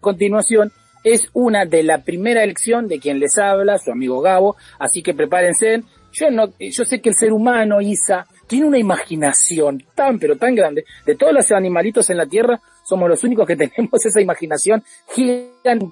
[0.00, 0.72] continuación
[1.04, 5.14] es una de la primera elección de quien les habla, su amigo Gabo, así que
[5.14, 5.82] prepárense.
[6.12, 10.54] Yo no, yo sé que el ser humano, Isa, tiene una imaginación tan, pero tan
[10.54, 10.84] grande.
[11.06, 14.82] De todos los animalitos en la Tierra, somos los únicos que tenemos esa imaginación
[15.14, 15.86] gigante.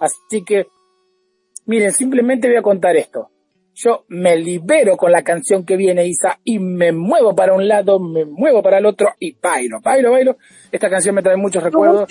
[0.00, 0.66] Así que,
[1.66, 3.30] miren, simplemente voy a contar esto
[3.78, 8.00] yo me libero con la canción que viene Isa y me muevo para un lado,
[8.00, 10.36] me muevo para el otro y bailo, bailo, bailo.
[10.72, 12.08] Esta canción me trae muchos recuerdos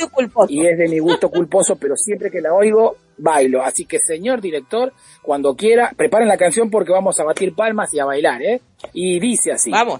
[0.47, 3.61] y es de mi gusto culposo, pero siempre que la oigo, bailo.
[3.63, 7.99] Así que señor director, cuando quiera, preparen la canción porque vamos a batir palmas y
[7.99, 8.61] a bailar, ¿eh?
[8.93, 9.69] Y dice así.
[9.69, 9.99] Vamos.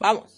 [0.00, 0.33] Vamos.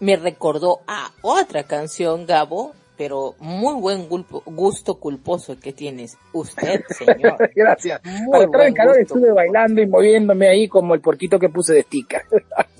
[0.00, 6.82] Me recordó a otra canción, Gabo, pero muy buen gulpo- gusto culposo que tienes usted,
[6.88, 7.50] señor.
[7.54, 8.00] Gracias.
[8.04, 11.82] Muy en buen calor estuve bailando y moviéndome ahí como el porquito que puse de
[11.82, 12.22] sticker.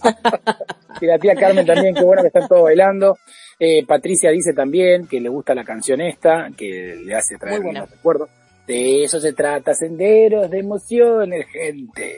[1.00, 3.18] y la tía Carmen también, qué bueno que están todos bailando.
[3.58, 7.90] Eh, Patricia dice también que le gusta la canción esta, que le hace traer buenos
[7.90, 8.28] recuerdos.
[8.66, 12.16] De eso se trata, senderos de emociones, gente.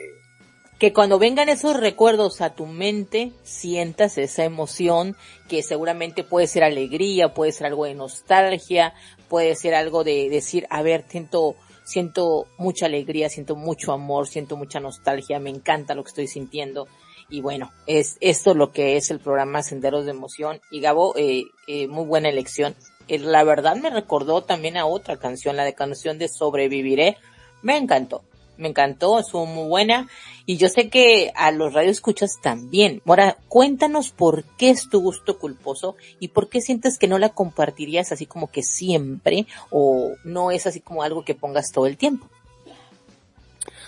[0.79, 5.17] Que cuando vengan esos recuerdos a tu mente, sientas esa emoción
[5.49, 8.93] que seguramente puede ser alegría, puede ser algo de nostalgia,
[9.27, 14.55] puede ser algo de decir, a ver, siento, siento mucha alegría, siento mucho amor, siento
[14.55, 16.87] mucha nostalgia, me encanta lo que estoy sintiendo.
[17.29, 20.61] Y bueno, es esto lo que es el programa Senderos de Emoción.
[20.71, 22.73] Y Gabo, eh, eh, muy buena elección.
[23.09, 27.17] Eh, la verdad me recordó también a otra canción, la de canción de Sobreviviré.
[27.61, 28.23] Me encantó.
[28.59, 30.09] Me encantó, estuvo muy buena.
[30.45, 33.01] Y yo sé que a los radioescuchas también.
[33.05, 37.29] Mora, cuéntanos por qué es tu gusto culposo y por qué sientes que no la
[37.29, 41.95] compartirías así como que siempre o no es así como algo que pongas todo el
[41.95, 42.27] tiempo.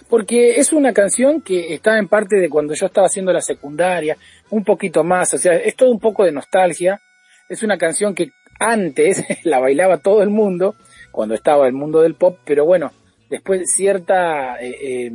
[0.09, 4.15] Porque es una canción que está en parte de cuando yo estaba haciendo la secundaria,
[4.51, 7.01] un poquito más, o sea, es todo un poco de nostalgia.
[7.49, 10.76] Es una canción que antes la bailaba todo el mundo,
[11.11, 12.91] cuando estaba el mundo del pop, pero bueno,
[13.32, 15.11] después cierta, eh, eh,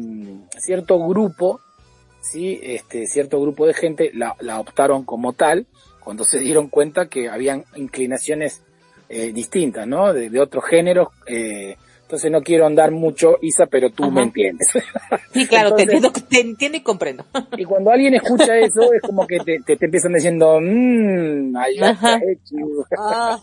[0.59, 1.61] cierto grupo,
[2.21, 5.67] sí, este, cierto grupo de gente la, la optaron como tal,
[6.01, 8.63] cuando se dieron cuenta que habían inclinaciones
[9.09, 10.13] eh, distintas, ¿no?
[10.13, 11.77] De, otros géneros, eh,
[12.07, 14.13] entonces no quiero andar mucho, Isa, pero tú Ajá.
[14.13, 14.69] me entiendes.
[15.33, 17.25] Sí, claro, te Entonces- entiendo, te entiendo y comprendo.
[17.59, 21.75] Y cuando alguien escucha eso, es como que te, te, te empiezan diciendo, mmm, ay,
[21.77, 22.57] hecho".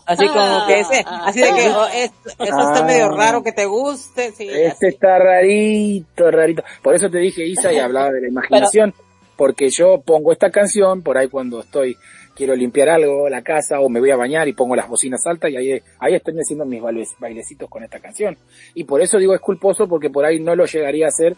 [0.04, 2.84] Así como que ese, así de que oh, es- eso está Ah.
[2.84, 4.48] medio raro que te guste, sí.
[4.48, 4.86] Este así.
[4.86, 6.64] está rarito, rarito.
[6.82, 8.92] Por eso te dije, Isa, y hablaba de la imaginación,
[9.36, 11.96] porque yo pongo esta canción por ahí cuando estoy,
[12.34, 15.50] quiero limpiar algo, la casa, o me voy a bañar y pongo las bocinas altas
[15.50, 18.36] y ahí, ahí estoy haciendo mis baile- bailecitos con esta canción.
[18.74, 21.36] Y por eso digo es culposo, porque por ahí no lo llegaría a hacer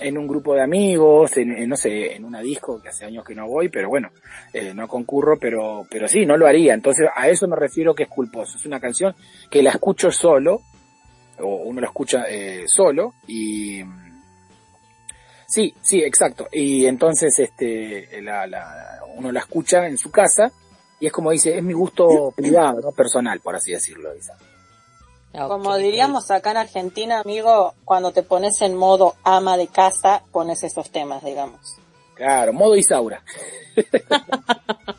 [0.00, 3.34] en un grupo de amigos, en, no sé, en una disco que hace años que
[3.34, 4.10] no voy, pero bueno,
[4.52, 6.74] eh, no concurro, pero, pero sí, no lo haría.
[6.74, 8.58] Entonces a eso me refiero que es culposo.
[8.58, 9.14] Es una canción
[9.48, 10.62] que la escucho solo,
[11.38, 13.82] o uno la escucha eh, solo, y
[15.54, 16.48] sí, sí, exacto.
[16.50, 20.50] Y entonces este, la, la, uno la escucha en su casa,
[20.98, 24.36] y es como dice, es mi gusto privado, no personal, por así decirlo, Isa.
[25.32, 30.62] Como diríamos acá en Argentina, amigo, cuando te pones en modo ama de casa, pones
[30.62, 31.76] esos temas, digamos.
[32.14, 33.22] Claro, modo Isaura.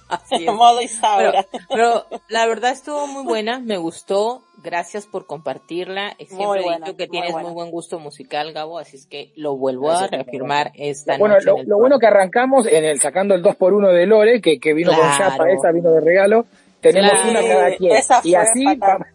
[0.10, 1.46] Así modo Pero, Isaura.
[1.70, 4.42] pero la verdad estuvo muy buena, me gustó.
[4.64, 6.16] Gracias por compartirla.
[6.18, 9.56] Siempre Muy he dicho que tienes muy buen gusto musical, Gabo, así es que lo
[9.56, 11.46] vuelvo Gracias, a reafirmar esta Bueno, noche.
[11.46, 14.60] lo, lo bueno que arrancamos en el sacando el 2 por 1 de Lore, que,
[14.60, 16.46] que vino con chapa, esa vino de regalo.
[16.82, 17.30] Tenemos Claro.
[17.30, 17.92] una cada quien.
[18.24, 19.06] Y así, va-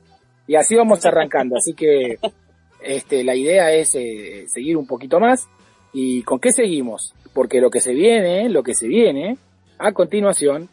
[0.46, 1.56] y así vamos arrancando.
[1.56, 2.18] Así que
[2.80, 5.48] este, la idea es eh, seguir un poquito más.
[5.92, 7.12] ¿Y con qué seguimos?
[7.32, 9.36] Porque lo que se viene, lo que se viene
[9.78, 10.68] a continuación,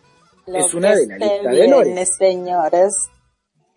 [0.46, 1.86] Lo es una de la lista de Lore.
[1.86, 2.96] viene, señores.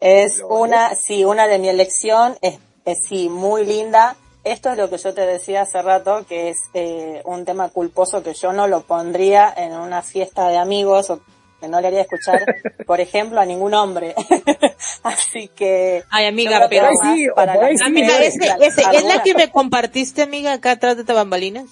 [0.00, 4.16] Es una, sí, una de mi elección, es, es sí, muy linda.
[4.44, 8.22] Esto es lo que yo te decía hace rato, que es eh, un tema culposo
[8.22, 11.20] que yo no lo pondría en una fiesta de amigos o
[11.60, 12.42] que no le haría escuchar,
[12.86, 14.14] por ejemplo, a ningún hombre.
[15.02, 16.02] Así que...
[16.08, 16.88] Ay, amiga, pero...
[17.02, 18.26] Sí, para la- sí, Amiga, Lore.
[18.28, 21.66] ese, ese, ¿es la que me compartiste, amiga, acá atrás de bambalinas?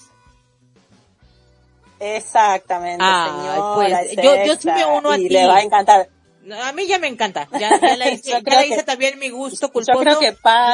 [1.99, 3.75] Exactamente, Ay, señora.
[3.75, 5.29] pues, es yo- yo sí me uno a y ti.
[5.29, 6.09] le va a encantar.
[6.63, 7.47] A mí ya me encanta.
[7.59, 9.93] Ya, ya la hice, Yo ya creo la hice que- también mi gusto culposo.
[9.93, 10.31] Yo creo que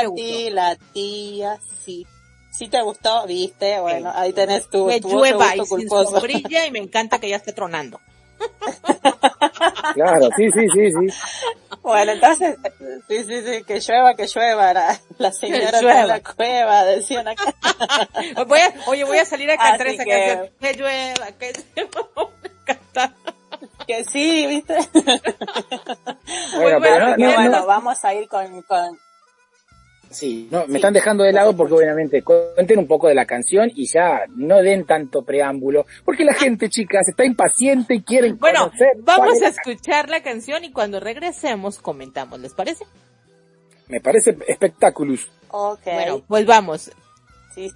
[0.07, 0.55] gustó.
[0.55, 2.05] la tía, sí.
[2.51, 6.65] Si te gustó, viste, bueno, ahí tenés tu, Me tu llueva y gusto sin sombrilla
[6.65, 7.99] y me encanta que ya esté tronando.
[9.93, 11.17] Claro, sí, sí, sí, sí.
[11.81, 12.57] Bueno, entonces,
[13.07, 17.53] sí, sí, sí, que llueva, que llueva, la, la señora en la cueva, decían acá.
[18.47, 20.49] Voy a, oye, voy a salir a cantar Así esa que- canción.
[20.59, 22.29] Que llueva, que llueva.
[22.65, 23.13] Cantar.
[23.85, 24.75] Que sí, viste.
[26.59, 28.99] Bueno, pero no, no, bueno, no- vamos a ir con, con,
[30.15, 33.71] sí, no, me están dejando de lado porque obviamente cuenten un poco de la canción
[33.73, 38.71] y ya no den tanto preámbulo, porque la gente, chicas, está impaciente y quieren Bueno,
[39.03, 42.85] vamos a escuchar la canción y cuando regresemos comentamos, ¿les parece?
[43.87, 45.29] Me parece espectaculous.
[45.49, 45.83] ok.
[45.85, 46.91] Bueno, pues vamos.
[47.53, 47.71] sí.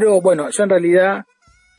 [0.00, 0.20] Bárbaro.
[0.20, 1.24] Bueno, yo en realidad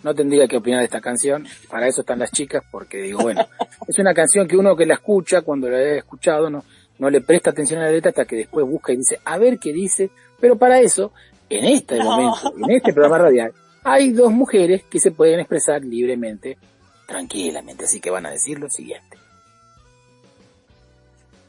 [0.03, 1.45] no tendría que opinar de esta canción.
[1.69, 3.45] Para eso están las chicas, porque digo, bueno,
[3.87, 6.63] es una canción que uno que la escucha, cuando la he escuchado, no,
[6.99, 9.59] no le presta atención a la letra hasta que después busca y dice, a ver
[9.59, 10.09] qué dice.
[10.39, 11.11] Pero para eso,
[11.49, 13.53] en este momento, en este programa radial,
[13.83, 16.57] hay dos mujeres que se pueden expresar libremente,
[17.07, 17.85] tranquilamente.
[17.85, 19.10] Así que van a decir lo siguiente.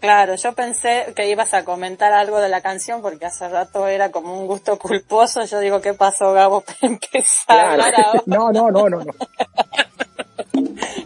[0.02, 4.10] Claro, yo pensé que ibas a comentar algo de la canción porque hace rato era
[4.10, 5.44] como un gusto culposo.
[5.44, 6.60] Yo digo, ¿qué pasó, Gabo?
[6.62, 7.82] para empezar Claro.
[7.84, 8.22] ahora?
[8.26, 9.12] No, no, no, no, no.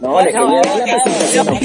[0.01, 1.59] No, Bueno, le quería la presentación no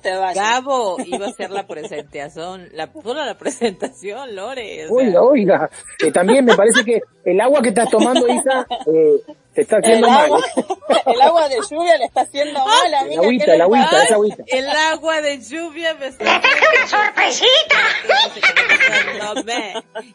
[0.00, 4.86] te vayas, Gabo, iba a hacer la presentación, la, solo la presentación, Lore.
[4.86, 4.96] o sea.
[4.96, 9.20] Oiga, oiga, que también me parece que el agua que estás tomando, Isa, eh,
[9.58, 10.24] te está El haciendo mal.
[10.26, 10.44] agua,
[11.06, 13.14] el agua de lluvia le está haciendo mal a mí.
[13.14, 14.44] El agüita, el agüita, esa agüita.
[14.46, 16.40] El agua de lluvia me está...
[16.86, 17.48] ¡Sorpresita!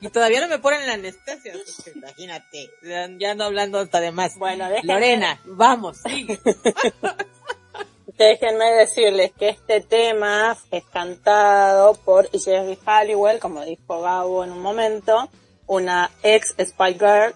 [0.02, 1.54] Y todavía no me ponen la anestesia,
[1.96, 2.70] imagínate.
[3.20, 4.38] Ya ando hablando hasta de más.
[4.38, 5.98] Bueno, déjenme- Lorena, vamos.
[8.18, 14.62] Déjenme decirles que este tema es cantado por Jerry Halliwell, como dijo Gabo en un
[14.62, 15.30] momento,
[15.66, 17.34] una ex Spy Girl.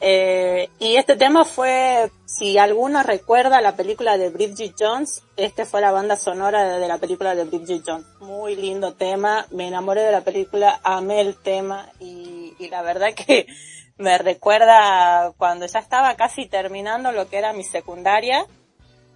[0.00, 5.82] Eh, y este tema fue, si alguno recuerda la película de Bridget Jones, este fue
[5.82, 8.06] la banda sonora de, de la película de Bridget Jones.
[8.20, 13.12] Muy lindo tema, me enamoré de la película, amé el tema y, y la verdad
[13.14, 13.46] que
[13.98, 18.46] me recuerda cuando ya estaba casi terminando lo que era mi secundaria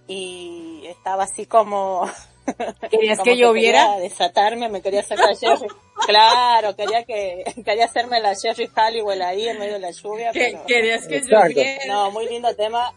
[0.07, 2.07] y estaba así como
[2.91, 3.85] ¿Querías como que lloviera?
[3.93, 5.67] quería desatarme me quería hacer la Jerry
[6.05, 10.51] claro quería que quería hacerme la Jerry Halliwell ahí en medio de la lluvia ¿Qué-
[10.53, 11.85] pero ¿Querías que lloviera?
[11.87, 12.93] no muy lindo tema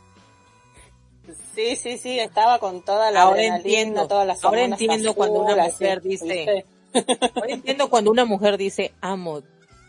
[1.55, 4.07] sí sí sí estaba con toda la Ahora entiendo.
[4.09, 6.65] todas las Ahora entiendo cuando una mujer dice-.
[7.35, 9.43] Ahora entiendo cuando una mujer dice, amo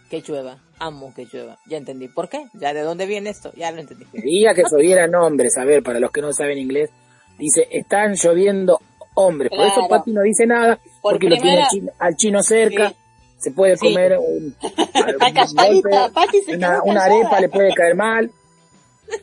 [0.10, 1.58] que llueva, amo que llueva.
[1.68, 2.08] Ya entendí.
[2.10, 2.46] ¿Por qué?
[2.56, 4.06] Ya de dónde viene esto, ya lo entendí.
[4.12, 6.90] Quería que lloviera hombres, a ver, para los que no saben inglés,
[7.38, 8.82] dice, están lloviendo
[9.14, 9.50] hombres.
[9.56, 9.88] Por eso.
[9.88, 12.96] Pati no dice nada, Por porque lo tiene al chino, al chino cerca, Sí.
[13.40, 13.88] Se puede Sí.
[13.88, 14.56] comer un,
[15.56, 15.90] golpe,
[16.56, 18.30] una, arepa le puede caer mal,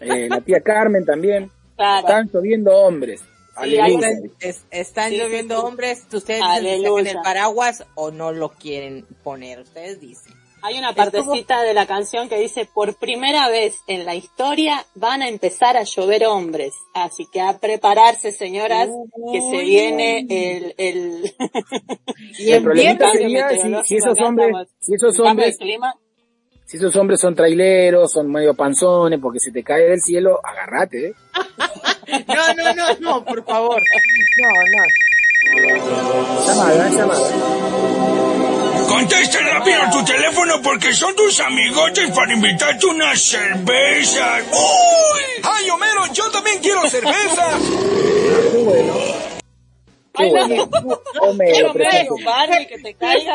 [0.00, 3.20] eh, la tía Carmen también, claro están lloviendo hombres.
[3.62, 3.76] Sí.
[3.76, 5.66] Están, es- están Sí, lloviendo sí.
[5.66, 6.82] hombres, ustedes dicen el
[7.22, 10.34] paraguas o no lo quieren poner, ustedes dicen.
[10.66, 15.22] Hay una partecita de la canción que dice, por primera vez en la historia van
[15.22, 16.74] a empezar a llover hombres.
[16.92, 18.88] Así que a prepararse, señoras,
[19.32, 19.64] que se Uy.
[19.64, 20.74] viene el...
[20.76, 21.34] el...
[22.38, 24.68] Y el problemita cambio sería si, si esos hombres, estamos.
[24.80, 25.56] si esos hombres,
[26.64, 31.10] si esos hombres son traileros, son medio panzones, porque se te cae del cielo, agárrate,
[31.10, 31.14] ¿eh?
[32.26, 33.80] No, no, no, no, por favor.
[34.42, 36.44] No, no.
[36.44, 37.96] Llamada, llamada.
[38.88, 44.38] Contesta rápido tu teléfono porque son tus amigotes para invitarte una cerveza.
[44.50, 45.22] ¡Uy!
[45.42, 47.58] ¡Ay, Homero, yo también quiero cerveza!
[48.52, 48.94] Qué bueno.
[50.14, 50.66] Qué Ay, no.
[50.66, 51.00] bueno.
[51.20, 53.34] Un Homero, Homero un Barney que te caiga,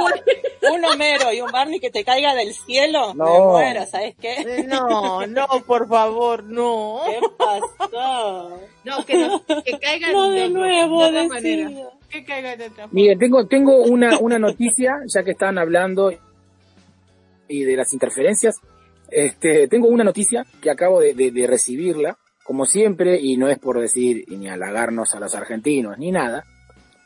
[0.74, 3.45] un Homero y un Barney que te caiga del cielo, me No.
[3.52, 4.64] muero, ¿sabes qué?
[4.68, 7.02] No, no, por favor, no.
[7.06, 8.60] ¿Qué pasó?
[8.84, 11.70] No, que, no, que caigan No de nuevo, de otra manera.
[12.12, 12.89] Que caigan de otra forma.
[12.91, 16.12] Mire, tengo, tengo una, una noticia, ya que estaban hablando
[17.47, 18.55] y de las interferencias.
[19.09, 24.26] Este, tengo una noticia que acabo de recibirla, como siempre, y no es por decir
[24.30, 26.43] ni halagarnos a los argentinos ni nada,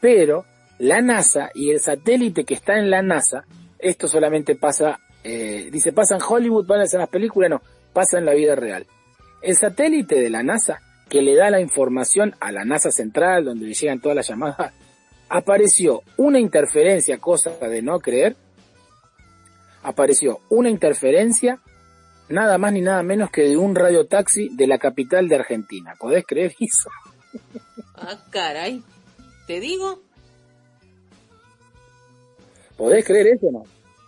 [0.01, 0.45] pero
[0.79, 3.45] la NASA y el satélite que está en la NASA,
[3.79, 7.61] esto solamente pasa, eh, dice, pasa en Hollywood, van a hacer las películas, no,
[7.93, 8.85] pasa en la vida real.
[9.41, 13.67] El satélite de la NASA, que le da la información a la NASA central, donde
[13.67, 14.73] le llegan todas las llamadas,
[15.29, 18.35] apareció una interferencia, cosa de no creer,
[19.83, 21.59] apareció una interferencia
[22.29, 25.95] nada más ni nada menos que de un radiotaxi de la capital de Argentina.
[25.99, 26.89] ¿Podés creer eso?
[27.97, 28.83] Ah, caray.
[29.47, 30.01] ¿Te digo?
[32.75, 33.63] ¿Podés creer eso o no?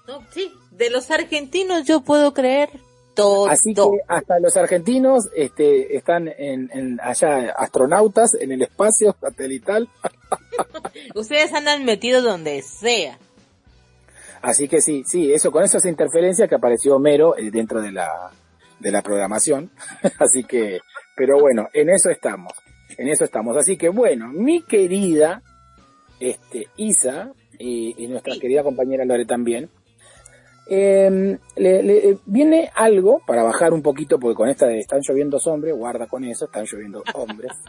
[0.05, 0.51] No, sí.
[0.71, 2.69] De los argentinos yo puedo creer
[3.17, 3.49] todo.
[3.49, 9.89] Así que hasta los argentinos este, están en, en allá astronautas en el espacio satelital.
[11.15, 13.17] Ustedes andan metidos donde sea.
[14.41, 18.31] Así que sí, sí, eso con esas interferencias que apareció Homero eh, dentro de la
[18.79, 19.71] de la programación.
[20.19, 20.79] Así que,
[21.15, 22.53] pero bueno, en eso estamos.
[22.97, 23.57] En eso estamos.
[23.57, 25.41] Así que bueno, mi querida
[26.19, 29.69] este Isa y, y nuestra querida compañera Lore también.
[30.69, 35.37] Eh, le, le- viene algo para bajar un poquito, porque con esta de están lloviendo
[35.45, 37.51] hombres, guarda con eso, están lloviendo hombres.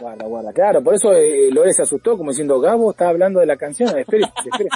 [0.00, 0.52] Guarda, guarda.
[0.52, 3.96] Claro, por eso eh, Lore se asustó, como diciendo, Gabo está hablando de la canción.
[3.96, 4.68] Espere, espere.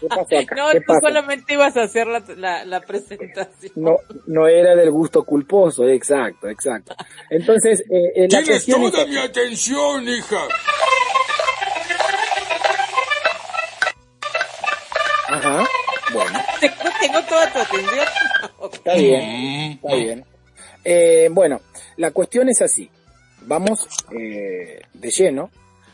[0.00, 0.54] ¿Qué pasó acá?
[0.56, 1.00] No, ¿Qué tú pasa?
[1.02, 3.72] solamente ibas a hacer la, la, la presentación.
[3.76, 3.96] no,
[4.26, 6.94] no era del gusto culposo, exacto, exacto.
[7.28, 10.38] Entonces, eh, eh, la Tienes es toda mi atención, hija.
[15.28, 15.64] Ajá,
[16.14, 18.06] bueno, Tengo, toda tu atención.
[18.72, 20.24] está bien, está bien.
[20.84, 21.60] Eh, bueno,
[21.96, 22.90] la cuestión es así.
[23.42, 25.50] Vamos eh, de lleno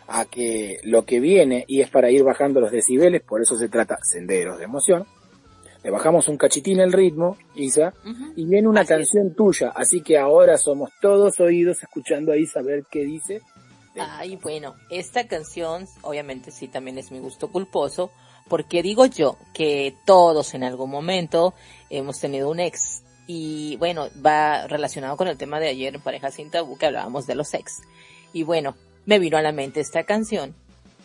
[0.08, 3.68] a que lo que viene, y es para ir bajando los decibeles, por eso se
[3.68, 5.06] trata senderos de emoción,
[5.82, 7.92] le bajamos un cachitín el ritmo, Isa,
[8.34, 12.62] y viene una canción tuya, así que ahora somos todos oídos escuchando a Isa a
[12.62, 13.40] ver qué dice.
[13.96, 18.10] Ay, bueno, esta canción obviamente sí también es mi gusto culposo,
[18.48, 21.54] porque digo yo que todos en algún momento
[21.90, 26.30] hemos tenido un ex y bueno, va relacionado con el tema de ayer en Pareja
[26.30, 27.82] Sin Tabú que hablábamos de los ex.
[28.32, 30.54] Y bueno, me vino a la mente esta canción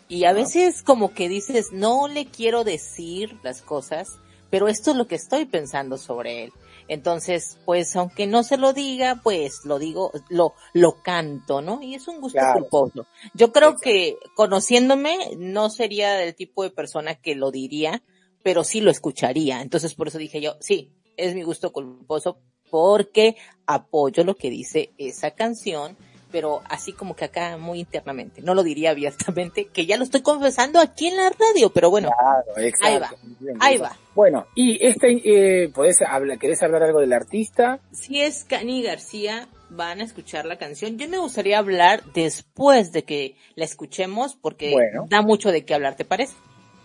[0.07, 4.19] y a veces como que dices, no le quiero decir las cosas,
[4.49, 6.53] pero esto es lo que estoy pensando sobre él.
[6.87, 11.81] Entonces, pues aunque no se lo diga, pues lo digo, lo, lo canto, ¿no?
[11.81, 12.67] Y es un gusto Claro.
[12.67, 13.07] culposo.
[13.33, 18.03] Yo creo que conociéndome no sería del tipo de persona que lo diría,
[18.43, 19.61] pero sí lo escucharía.
[19.61, 24.91] Entonces por eso dije yo, sí, es mi gusto culposo porque apoyo lo que dice
[24.97, 25.97] esa canción,
[26.31, 28.41] pero así como que acá muy internamente.
[28.41, 32.09] No lo diría abiertamente, que ya lo estoy confesando aquí en la radio, pero bueno,
[32.17, 32.85] Claro, exacto.
[32.85, 33.09] Ahí va,
[33.39, 33.97] Bien, ahí va.
[34.15, 35.21] Bueno, y este,
[35.63, 37.79] eh, ¿podés hablar, ¿querés hablar algo del artista?
[37.91, 40.97] si es Cani García, van a escuchar la canción.
[40.97, 45.05] Yo me gustaría hablar después de que la escuchemos porque Bueno.
[45.09, 46.33] da mucho de qué hablar, ¿te parece?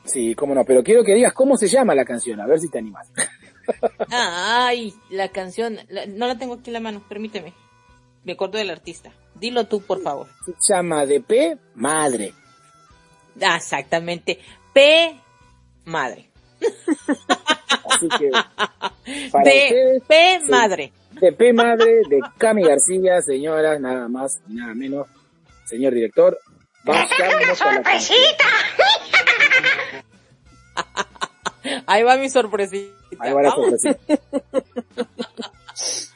[0.04, 2.68] Sí, cómo no, pero quiero que digas cómo se llama la canción, a ver si
[2.70, 3.08] te animas.
[4.10, 7.52] Ay, la canción, la- no la tengo aquí en la mano, permíteme.
[8.24, 9.10] Me acuerdo del artista.
[9.38, 10.26] Dilo tú, por favor.
[10.58, 12.32] Se llama De P, Madre.
[13.42, 14.38] Ah, exactamente.
[14.72, 15.20] P,
[15.84, 16.30] madre.
[17.90, 18.30] Así que,
[19.10, 20.50] de ustedes, P, sí.
[20.50, 20.92] madre.
[21.20, 25.06] De P, Madre, de Cami García, señoras, nada más y nada menos.
[25.64, 26.38] Señor director,
[26.84, 28.18] vayámonos a la canción.
[31.86, 32.92] Ahí va mi sorpresita.
[33.18, 33.80] Ahí va la Vamos.
[33.80, 34.20] sorpresita.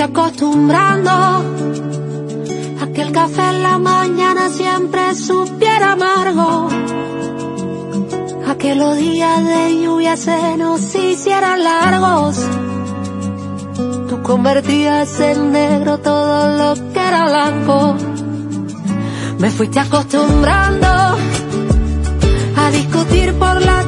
[0.00, 6.68] fuiste acostumbrando a que el café en la mañana siempre supiera amargo.
[8.46, 12.36] A que los días de lluvia se nos hicieran largos.
[14.08, 17.96] Tú convertías en negro todo lo que era blanco.
[19.38, 20.88] Me fuiste acostumbrando
[22.56, 23.79] a discutir por las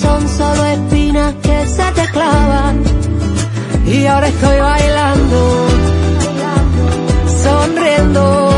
[0.00, 2.82] son solo espinas que se te clavan.
[3.86, 5.66] Y ahora estoy bailando,
[7.42, 8.49] sonriendo,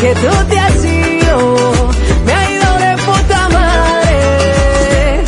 [0.00, 1.56] que tú te has ido,
[2.24, 5.24] me ha ido de puta madre.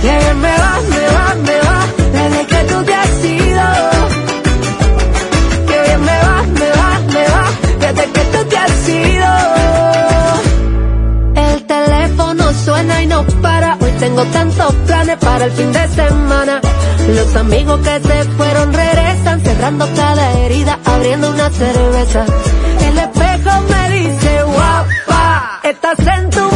[0.00, 1.78] Que bien me va, me va, me va,
[2.12, 3.66] desde que tú te has ido.
[5.68, 7.44] Que bien me va, me va, me va,
[7.80, 9.30] desde que tú te has ido.
[11.36, 13.76] El teléfono suena y no para.
[13.82, 16.60] Hoy tengo tantos planes para el fin de semana.
[17.14, 22.24] Los amigos que se fueron regresan, cerrando cada herida, abriendo una cerveza.
[22.86, 26.53] El espejo me dice, guapa, estás en tu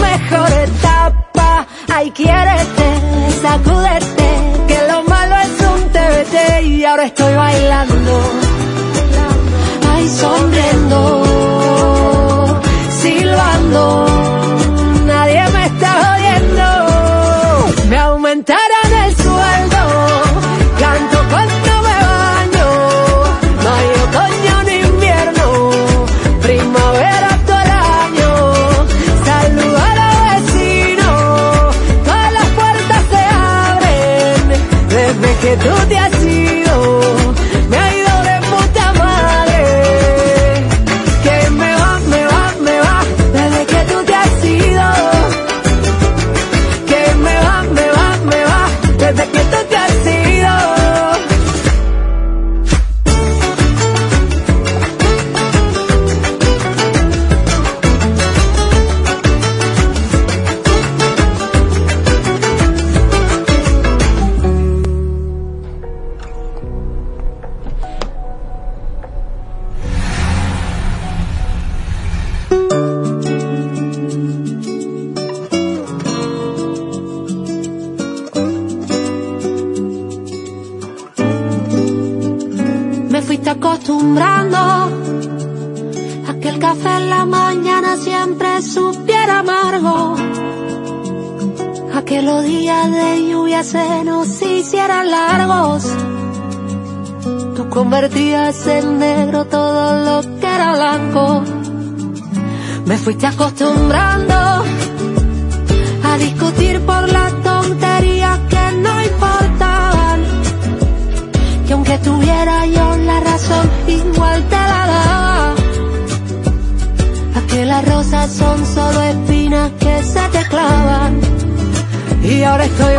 [122.59, 122.98] ahora estoy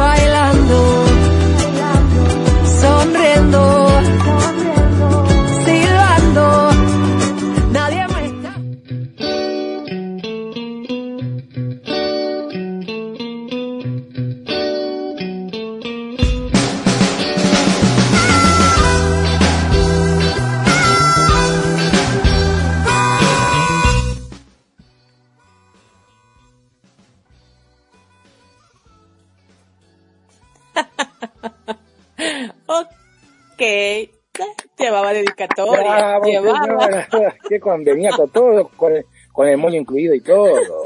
[34.77, 35.81] Llevaba dedicatoria.
[35.81, 37.05] Bravo, llevaba.
[37.09, 37.35] señora.
[37.49, 40.55] Que con, venía con todo, con el, con el moño incluido y todo.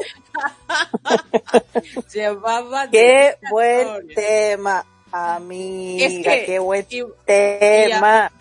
[2.14, 8.32] Llevaba Qué buen tema, amiga, Es que- qué buen y- tema.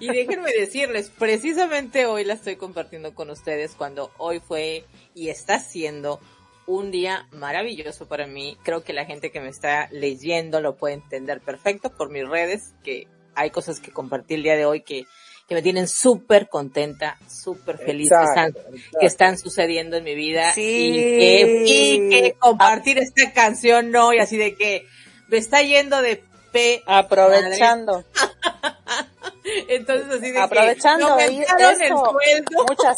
[0.00, 4.84] Y déjenme decirles, precisamente hoy la estoy compartiendo con ustedes cuando hoy fue
[5.14, 6.20] y está siendo
[6.66, 8.56] un día maravilloso para mí.
[8.62, 12.74] Creo que la gente que me está leyendo lo puede entender perfecto por mis redes,
[12.84, 15.06] que hay cosas que compartí el día de hoy que,
[15.48, 18.70] que me tienen súper contenta, súper feliz, que están, Exacto,
[19.00, 20.90] que están sucediendo en mi vida Sí.
[20.90, 24.86] y que, y que compartir esta canción hoy así de que
[25.28, 26.22] me está yendo de
[26.52, 26.82] P.
[26.86, 28.04] Aprovechando,
[29.68, 32.96] Entonces así de aprovechando que me aumentaron el sueldo, Muchas,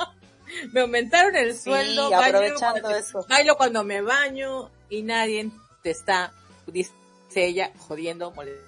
[0.72, 3.26] me aumentaron el Sí, sueldo, aprovechando bailo, eso.
[3.28, 5.50] bailo cuando me baño y nadie
[5.82, 6.32] te está,
[6.66, 6.90] dice
[7.34, 8.67] ella, jodiendo, molestando,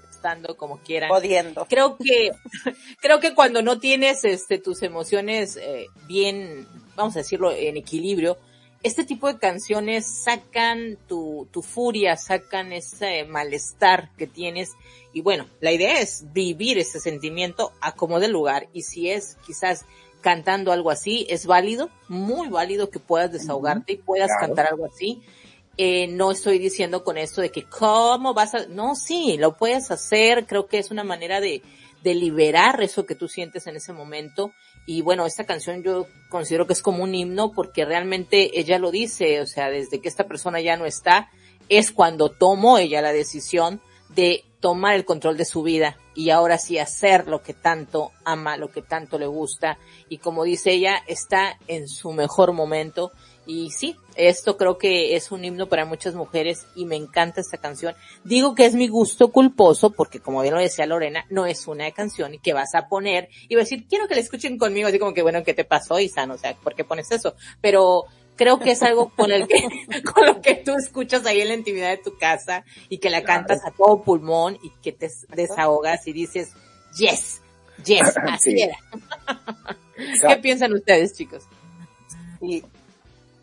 [0.57, 1.11] como quieran.
[1.11, 1.67] jodiendo.
[1.69, 2.31] Creo que,
[3.01, 6.67] creo que cuando no tienes este tus emociones eh, bien,
[6.97, 8.39] vamos a decirlo, en equilibrio,
[8.83, 14.73] este tipo de canciones sacan tu, tu furia, sacan ese malestar que tienes.
[15.13, 18.69] Y bueno, la idea es vivir ese sentimiento a como del lugar.
[18.73, 19.85] Y si es quizás
[20.21, 24.47] cantando algo así, es válido, muy válido que puedas desahogarte y puedas claro.
[24.47, 25.23] cantar algo así.
[25.83, 29.91] Eh, no estoy diciendo con esto de que cómo vas a, no, sí, lo puedes
[29.91, 31.63] hacer, creo que es una manera de,
[32.03, 34.53] de liberar eso que tú sientes en ese momento.
[34.85, 38.91] Y bueno, esta canción yo considero que es como un himno porque realmente ella lo
[38.91, 41.31] dice, o sea, desde que esta persona ya no está,
[41.71, 46.59] es cuando tomó ella la decisión de tomar el control de su vida y ahora
[46.59, 49.79] sí hacer lo que tanto ama, lo que tanto le gusta.
[50.11, 53.13] Y como dice ella, está en su mejor momento.
[53.47, 57.57] Y sí, esto creo que es un himno para muchas mujeres y me encanta esta
[57.57, 57.95] canción.
[58.23, 61.91] Digo que es mi gusto culposo porque como bien lo decía Lorena, no es una
[61.91, 64.99] canción que vas a poner y vas a decir, quiero que la escuchen conmigo, así
[64.99, 66.31] como que bueno, ¿qué te pasó, Isan?
[66.31, 67.35] O sea, ¿por qué pones eso?
[67.61, 68.05] Pero
[68.37, 69.65] creo que es algo con el que,
[70.15, 73.23] con lo que tú escuchas ahí en la intimidad de tu casa y que la
[73.23, 76.51] cantas a todo pulmón y que te desahogas y dices,
[76.99, 77.41] yes,
[77.85, 78.61] yes, así Sí.
[78.63, 78.77] era.
[80.29, 81.45] ¿Qué piensan ustedes, chicos?
[82.41, 82.65] Sí,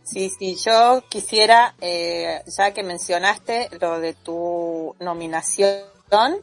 [0.09, 5.81] sí, sí, yo quisiera, eh, ya que mencionaste lo de tu nominación,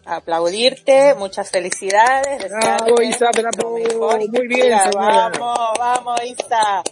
[0.05, 2.51] aplaudirte, muchas felicidades.
[2.51, 3.79] Bravo, Isa, bravo.
[3.79, 5.31] Muy bien, señora.
[5.39, 6.83] Vamos, vamos, Isa.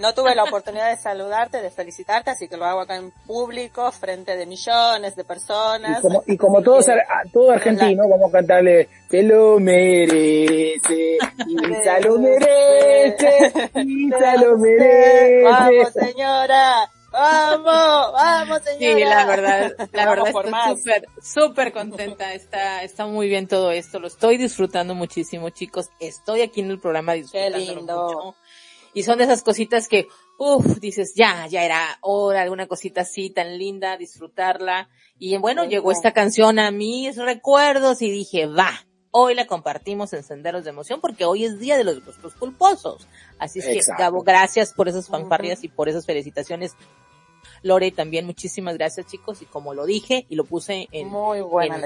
[0.00, 3.92] No tuve la oportunidad de saludarte, de felicitarte, así que lo hago acá en público,
[3.92, 5.98] frente de millones de personas.
[5.98, 12.00] Y como, y como todos, ar- todo argentino, vamos a cantarle, te lo merece, Isa
[12.04, 16.00] lo merece, Isa lo Vamos, merece.
[16.06, 16.90] señora.
[17.12, 18.94] Vamos, vamos, señora.
[18.96, 20.78] Sí, la verdad, la Vamos verdad por estoy más.
[20.78, 26.42] súper, súper contenta, está, está muy bien todo esto, lo estoy disfrutando muchísimo, chicos, estoy
[26.42, 28.02] aquí en el programa disfrutándolo lindo.
[28.04, 28.36] mucho.
[28.94, 33.30] Y son de esas cositas que, uff, dices, ya, ya era hora, alguna cosita así
[33.30, 34.88] tan linda, disfrutarla.
[35.18, 40.22] Y bueno, llegó esta canción a mis recuerdos y dije, va, hoy la compartimos en
[40.22, 43.06] Senderos de Emoción porque hoy es día de los gustos culposos.
[43.38, 43.92] Así es que.
[43.98, 46.72] Gabo, gracias por esas fanfarrias y por esas felicitaciones.
[47.62, 51.10] Lore, también muchísimas gracias chicos y como lo dije y lo puse en,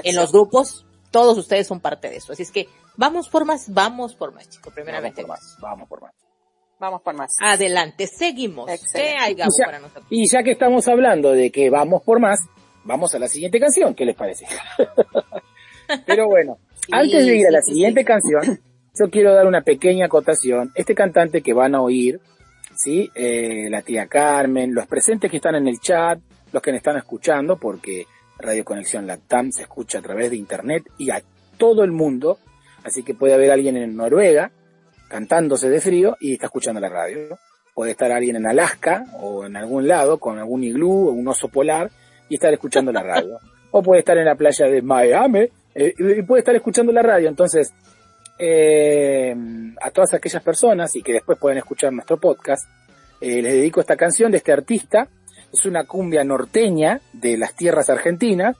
[0.03, 2.33] en, los grupos, todos ustedes son parte de eso.
[2.33, 5.21] Así es que vamos por más, vamos por más chicos, Vamos primeramente.
[5.21, 6.13] por más, vamos por más.
[6.79, 7.35] Vamos por más.
[7.39, 8.69] Adelante, seguimos.
[8.69, 9.11] Excelente.
[9.13, 10.05] ¿Qué hay Gabo Y ya- para nosotros?
[10.09, 12.39] Y ya que estamos hablando de que vamos por más,
[12.83, 14.45] vamos a la siguiente canción, ¿qué les parece?
[16.05, 18.59] Pero bueno, Sí, antes de ir a la sí, sí, siguiente canción,
[18.99, 20.71] yo quiero dar una pequeña acotación.
[20.75, 22.19] Este cantante que van a oír
[22.77, 23.09] ¿sí?
[23.15, 26.19] Eh, la tía Carmen, los presentes que están en el chat,
[26.51, 28.05] los que me están escuchando, porque
[28.37, 31.23] Radio Conexión Latam se escucha a través de internet y a
[31.57, 32.37] todo el mundo,
[32.83, 34.51] así que puede haber alguien en Noruega
[35.07, 37.37] cantándose de frío y está escuchando la radio.
[37.73, 41.49] Puede estar alguien en Alaska o en algún lado con algún iglú o un oso
[41.49, 41.89] polar
[42.29, 43.39] y estar escuchando la radio.
[43.71, 47.27] O puede estar en la playa de Miami eh, y puede estar escuchando la radio.
[47.27, 47.73] Entonces,
[48.37, 49.35] eh,
[49.81, 52.67] a todas aquellas personas y que después pueden escuchar nuestro podcast,
[53.21, 55.07] eh, les dedico esta canción de este artista.
[55.51, 58.57] Es una cumbia norteña de las tierras argentinas.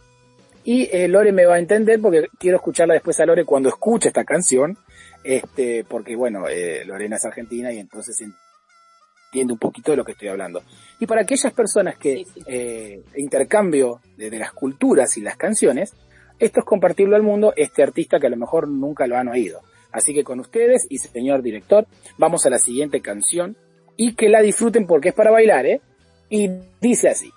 [0.64, 4.08] Y eh, Lore me va a entender porque quiero escucharla después a Lore cuando escuche
[4.08, 4.78] esta canción.
[5.26, 10.12] Este, porque bueno, eh, Lorena es argentina y entonces entiende un poquito de lo que
[10.12, 10.62] estoy hablando.
[11.00, 15.94] Y para aquellas personas que eh, intercambio de, de las culturas y las canciones,
[16.38, 19.62] esto es compartirlo al mundo, este artista que a lo mejor nunca lo han oído.
[19.92, 21.88] Así que con ustedes y señor director,
[22.20, 23.58] vamos a la siguiente canción
[23.98, 25.82] y que la disfruten porque es para bailar, ¿eh?
[26.30, 26.52] Y
[26.82, 27.32] dice así.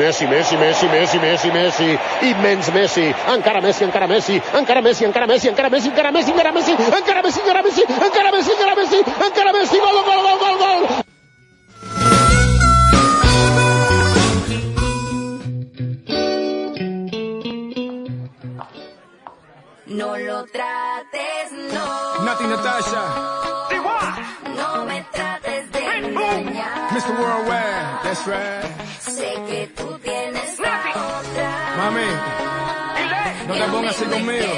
[0.00, 5.26] Messi, Messi, Messi, Messi, Messi, Messi, immens Messi, encara Messi, encara Messi, encara Messi, encara
[5.26, 8.96] Messi, encara Messi, encara Messi, encara Messi, encara Messi, encara Messi, encara Messi, encara Messi,
[9.26, 11.04] encara Messi, gol, gol, gol, gol, gol.
[19.86, 22.24] No lo trates, no.
[22.24, 23.39] Nati Natasha,
[27.00, 27.18] Mr.
[27.18, 28.64] Worldwide, that's right.
[29.00, 31.48] Sé que tú tienes a otra.
[31.78, 32.08] Mami,
[33.48, 34.52] no te pongas así conmigo.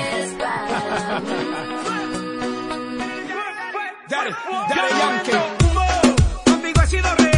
[4.09, 4.31] Dale,
[4.69, 5.39] dale, Yankee.
[6.51, 7.32] Contigo he sido real,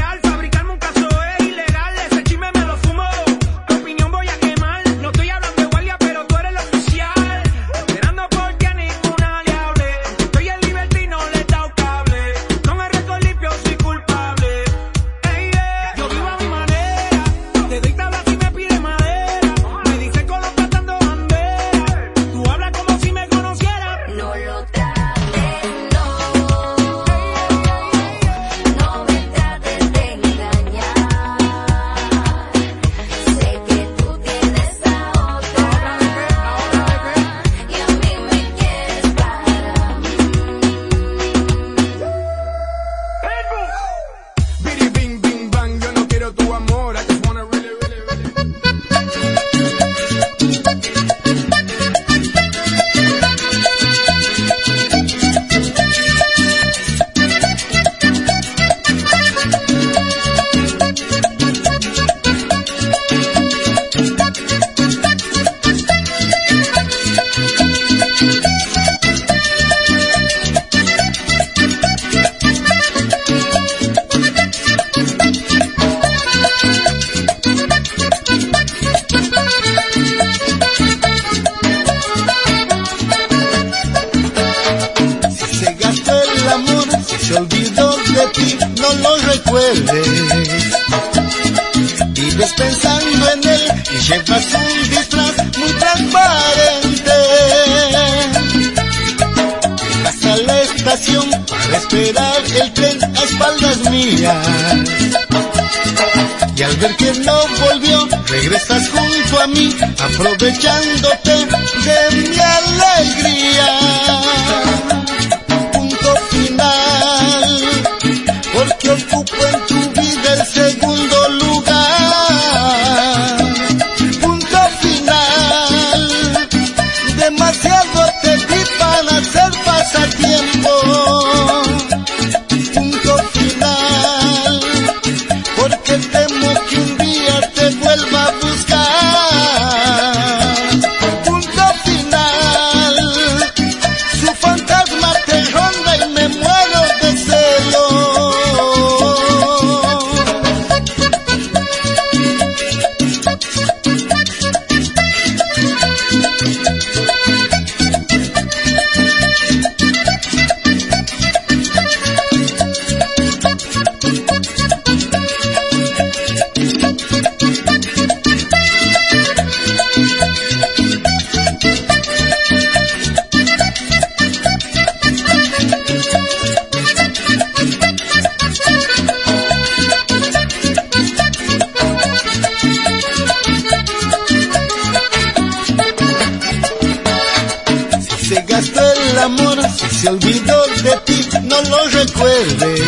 [189.69, 192.81] Si se olvidó de ti, no lo recuerdes.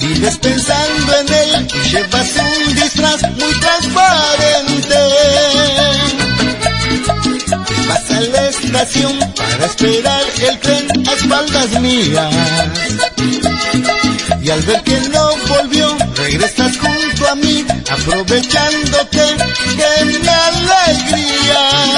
[0.00, 4.98] Vives pensando en él y llevas un disfraz muy transparente.
[7.88, 12.34] Vas a la estación para esperar el tren a espaldas mías.
[14.42, 19.24] Y al ver que no volvió, regresas junto a mí, aprovechándote
[19.76, 21.93] de mi alegría.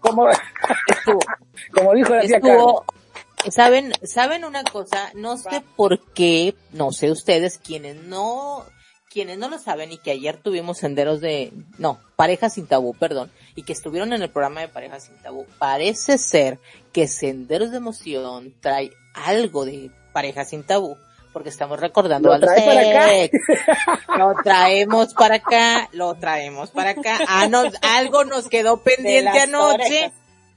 [0.00, 0.38] Cómo, Eso
[0.88, 1.20] estuvo.
[1.74, 2.84] como dijo la tía Estuvo,
[3.50, 8.64] saben, saben una cosa, no sé por qué, no sé ustedes, quienes no,
[9.10, 13.30] quienes no lo saben y que ayer tuvimos senderos de, no, parejas sin tabú, perdón,
[13.54, 16.58] y que estuvieron en el programa de parejas sin tabú, parece ser
[16.92, 20.96] que senderos de emoción trae algo de parejas sin tabú,
[21.32, 23.14] porque estamos recordando Lo a los trae para acá.
[23.14, 23.38] ex.
[24.18, 27.18] Lo traemos para acá, lo traemos para acá.
[27.28, 29.74] Ah, nos, algo nos quedó pendiente anoche.
[29.74, 30.12] orejas.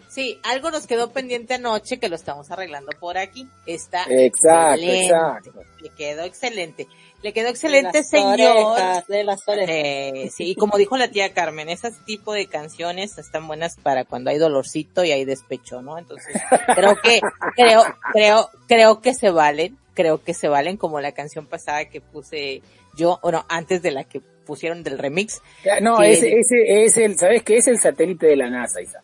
[0.07, 3.49] Sí, algo nos quedó pendiente anoche que lo estamos arreglando por aquí.
[3.65, 5.05] Está Exacto, excelente.
[5.07, 5.51] exacto.
[5.81, 6.87] Le quedó excelente.
[7.21, 8.39] Le quedó excelente, señor.
[8.55, 9.69] orejas, de las orejas.
[9.75, 14.05] Eh, sí, y como dijo la tía Carmen, ese tipo de canciones están buenas para
[14.05, 15.97] cuando hay dolorcito y hay despecho, ¿no?
[15.97, 16.39] Entonces,
[16.75, 17.19] creo que,
[17.57, 17.83] creo,
[18.13, 22.61] creo, creo que se valen, creo que se valen como la canción pasada que puse
[22.95, 25.41] yo, bueno, antes de la que pusieron del remix.
[25.81, 27.57] No, que- ese, ese es el, ¿sabes qué?
[27.57, 29.01] Es el satélite de la NASA, Isa.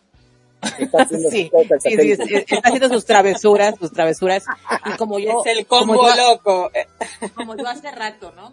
[0.78, 2.24] Está haciendo Sí, sus sí, sí, satélite.
[2.26, 4.44] sí, está haciendo sus travesuras, sus travesuras.
[4.86, 6.70] Y como yo, Es el como combo yo- loco.
[7.34, 8.52] como yo hace rato, ¿no?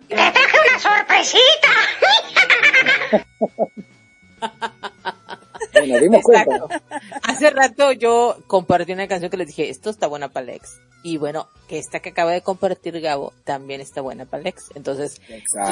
[5.79, 6.55] Bueno, nos dimos cuenta.
[6.55, 6.69] Exacto.
[7.23, 10.77] Hace rato yo compartí una canción que les dije, esto está buena para Lex.
[11.01, 14.71] Y bueno, que esta que acaba de compartir Gabo también está buena para Lex.
[14.75, 15.21] Entonces,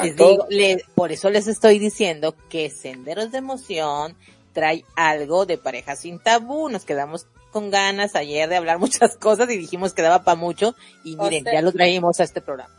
[0.02, 0.46] les digo,
[0.94, 4.16] por eso les estoy diciendo que Senderos de Emoción
[4.54, 6.68] trae algo de pareja sin tabú.
[6.70, 10.74] Nos quedamos con ganas ayer de hablar muchas cosas y dijimos que daba para mucho.
[11.04, 12.74] Y O miren, sea- ya lo traímos a este programa.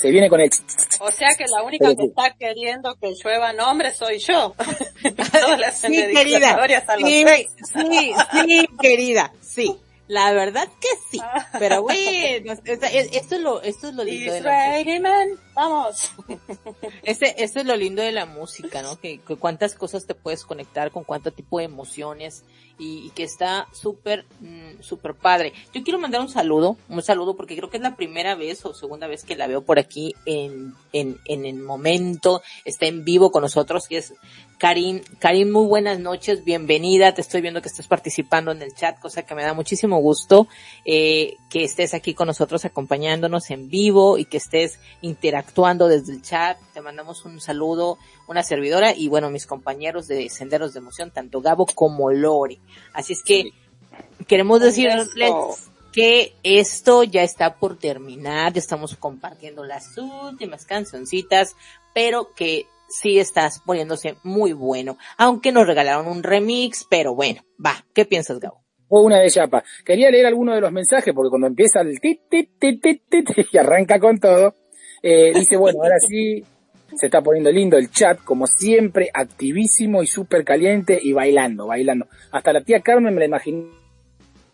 [0.00, 0.50] Se viene con el...
[1.00, 4.54] O sea que la única que está queriendo que llueva nombres soy yo.
[5.32, 6.58] Todas las Sí, querida.
[6.96, 7.26] Sí,
[7.58, 9.30] sí, sí, querida.
[9.42, 9.76] Sí.
[10.10, 11.20] La verdad que sí.
[11.60, 14.50] Pero bueno, es- esto es lo, esto es lo lindo de la
[15.54, 16.10] vamos.
[17.04, 18.98] Ese, eso es lo lindo de la música, ¿no?
[19.00, 22.42] Que, que cuántas cosas te puedes conectar con cuánto tipo de emociones
[22.76, 25.52] y, y que está súper, mm, súper padre.
[25.72, 28.74] Yo quiero mandar un saludo, un saludo porque creo que es la primera vez o
[28.74, 33.30] segunda vez que la veo por aquí en, en, en el momento, está en vivo
[33.30, 34.14] con nosotros, que es
[34.60, 35.00] Karim.
[35.18, 39.22] Karim, muy buenas noches, bienvenida, te estoy viendo que estás participando en el chat, cosa
[39.22, 40.48] que me da muchísimo gusto,
[40.84, 46.20] eh, que estés aquí con nosotros acompañándonos en vivo y que estés interactuando desde el
[46.20, 46.58] chat.
[46.74, 47.96] Te mandamos un saludo,
[48.28, 52.58] una servidora y bueno, mis compañeros de Senderos de Emoción, tanto Gabo como Lore.
[52.92, 53.52] Así es que
[54.26, 55.08] queremos decirles
[55.90, 61.56] que esto ya está por terminar, ya estamos compartiendo las últimas cancioncitas,
[61.94, 64.98] pero que sí estás poniéndose muy bueno.
[65.16, 68.62] Aunque nos regalaron un remix, pero bueno, va, ¿qué piensas, Gabo?
[68.88, 69.62] O una de chapa.
[69.84, 73.28] Quería leer alguno de los mensajes porque cuando empieza el tit, tit, tit, tit, tit,
[73.52, 74.56] y arranca con todo,
[75.02, 76.44] eh, dice, bueno, ahora sí
[76.94, 82.08] se está poniendo lindo el chat, como siempre, activísimo y súper caliente y bailando, bailando.
[82.32, 83.68] Hasta la tía Carmen me la imaginé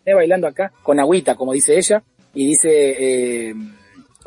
[0.05, 2.03] bailando acá con agüita, como dice ella,
[2.33, 3.55] y dice eh,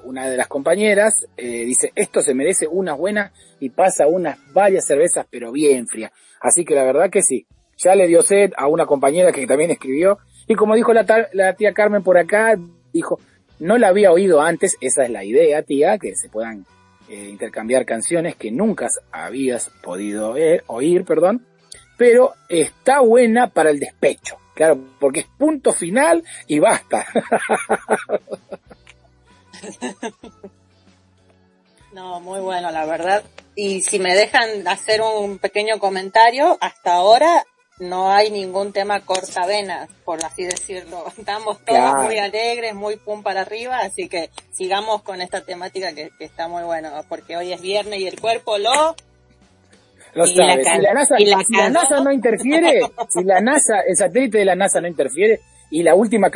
[0.04, 4.86] una de las compañeras, eh, dice, esto se merece una buena y pasa unas varias
[4.86, 6.12] cervezas, pero bien frías.
[6.40, 7.46] Así que la verdad que sí,
[7.76, 11.72] ya le dio sed a una compañera que también escribió, y como dijo la tía
[11.72, 12.58] Carmen por acá,
[12.92, 13.18] dijo,
[13.60, 16.64] no la había oído antes, esa es la idea, tía, que se puedan
[17.08, 21.46] eh, intercambiar canciones que nunca habías podido eh, oír, perdón,
[21.96, 27.06] pero está buena para el despecho, claro, porque es punto final y basta.
[31.92, 33.24] No, muy bueno, la verdad.
[33.56, 37.44] Y si me dejan hacer un pequeño comentario, hasta ahora
[37.80, 41.04] no hay ningún tema cortavenas, por así decirlo.
[41.18, 42.02] Estamos todos Claro.
[42.04, 46.46] muy alegres, muy pum para arriba, así que sigamos con esta temática que, que está
[46.46, 48.94] muy bueno, porque hoy es viernes y el cuerpo lo...
[50.14, 53.40] Lo Y la si la, NASA, y la si la NASA no interfiere, si la
[53.40, 56.30] NASA, el satélite de la NASA no interfiere y la última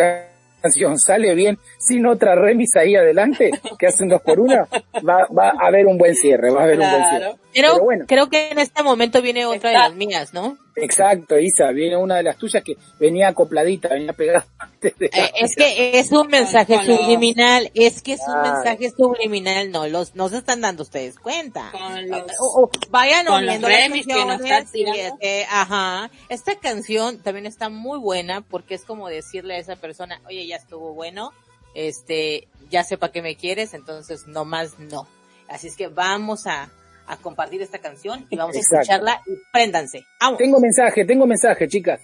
[0.65, 4.66] canción sale bien sin otra remisa ahí adelante, que hacen dos por una,
[5.07, 7.44] va, va a haber un buen cierre, va a haber un buen cierre.
[7.55, 8.05] Pero, Pero bueno.
[8.09, 10.59] creo que en este momento viene otra de las mías, ¿no?
[10.77, 15.31] Exacto, Isa, viene una de las tuyas que venía acopladita, venía pegada antes de Eh,
[15.37, 19.87] es que es un mensaje con los- subliminal, es que es un mensaje subliminal, no
[19.87, 21.71] los, no se están dando ustedes cuenta.
[21.71, 24.99] Con los- O- o vayan con los remix que nos estás tirando.
[25.21, 26.11] y, eh, ajá.
[26.29, 30.57] Esta canción también está muy buena porque es como decirle a esa persona, oye, ya
[30.57, 31.31] estuvo bueno,
[31.75, 35.07] este, ya sé para qué me quieres, entonces no más no.
[35.49, 36.71] Así es que vamos a,
[37.07, 38.77] a compartir esta canción y vamos Exacto.
[38.77, 40.07] a escucharla y préndanse.
[40.21, 40.39] Vamos.
[40.39, 42.01] Tengo mensaje, tengo mensaje, chicas.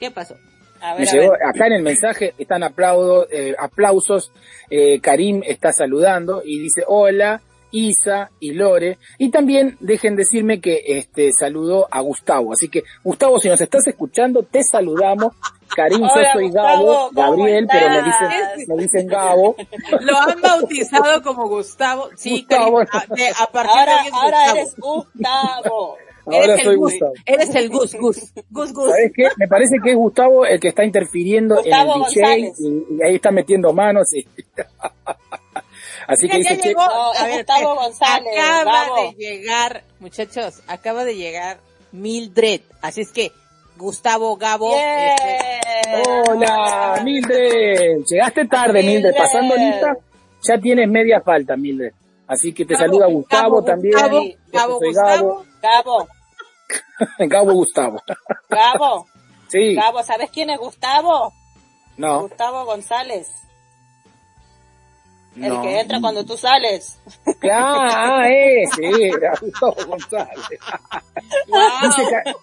[0.00, 0.36] ¿Qué pasó?
[0.80, 1.40] A Me a llegó, ver.
[1.46, 4.32] acá en el mensaje están aplaudo, eh, aplausos,
[4.70, 7.42] eh, Karim está saludando y dice hola,
[7.76, 8.98] Isa y Lore.
[9.18, 12.52] Y también dejen decirme que este saludó a Gustavo.
[12.52, 15.32] Así que, Gustavo, si nos estás escuchando, te saludamos.
[15.74, 19.56] Karim, yo soy Gustavo, Gabo, ¿cómo Gabriel, pero me dicen, me dicen Gabo.
[20.02, 22.10] Lo han bautizado como Gustavo.
[22.14, 22.84] Sí, Gustavo.
[22.86, 24.56] Karim, a, de- a partir Ahora, ahora Gustavo.
[24.56, 25.96] eres Gustavo.
[26.26, 27.12] Ahora Eres el soy Gus, Gustavo.
[27.26, 28.90] Eres el Gus, Gus, Gus, Gus.
[28.90, 29.28] ¿Sabes qué?
[29.36, 33.02] Me parece que es Gustavo el que está interfiriendo Gustavo en el DJ y, y
[33.06, 34.06] ahí está metiendo manos.
[34.14, 34.24] y-
[36.06, 36.80] Así que dice, llegó.
[36.82, 41.58] A ver, Gustavo González, Acaba de llegar, muchachos, acaba de llegar
[41.92, 42.60] Mildred.
[42.82, 43.30] Así es que,
[43.76, 44.70] Gustavo Gabo.
[44.70, 45.14] Yeah.
[45.14, 48.04] este, Hola, Mildred.
[48.08, 48.92] Llegaste tarde, Mildred.
[49.12, 49.16] Mildred.
[49.16, 49.96] Pasando lista,
[50.46, 51.92] ya tienes media falta, Mildred.
[52.26, 53.94] Así que te Gabo, saluda Gustavo Gabo, también.
[53.98, 55.44] Gabo, Gabo, Gustavo.
[55.60, 56.08] Gabo, Gabo.
[57.18, 58.02] Gabo Gustavo.
[58.48, 59.06] Gabo,
[59.48, 61.32] Sí, Gabo, ¿sabes quién es Gustavo?
[61.96, 63.28] no, Gustavo González.
[65.36, 65.62] El no.
[65.62, 66.98] que entra cuando tú sales.
[67.50, 70.38] Ah, ese era Gustavo González.
[71.82, 72.34] Dice, Ca-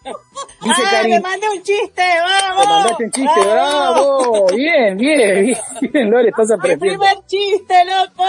[0.61, 2.03] dice ¡Ah, Karim, me mandé un chiste!
[2.21, 2.61] ¡Vamos!
[2.63, 4.45] te mandaste un chiste, bravo.
[4.55, 5.57] Bien, bien, bien,
[5.91, 6.99] bien, Lore, estás ¡Mi aprendiendo.
[6.99, 8.25] primer chiste, loco!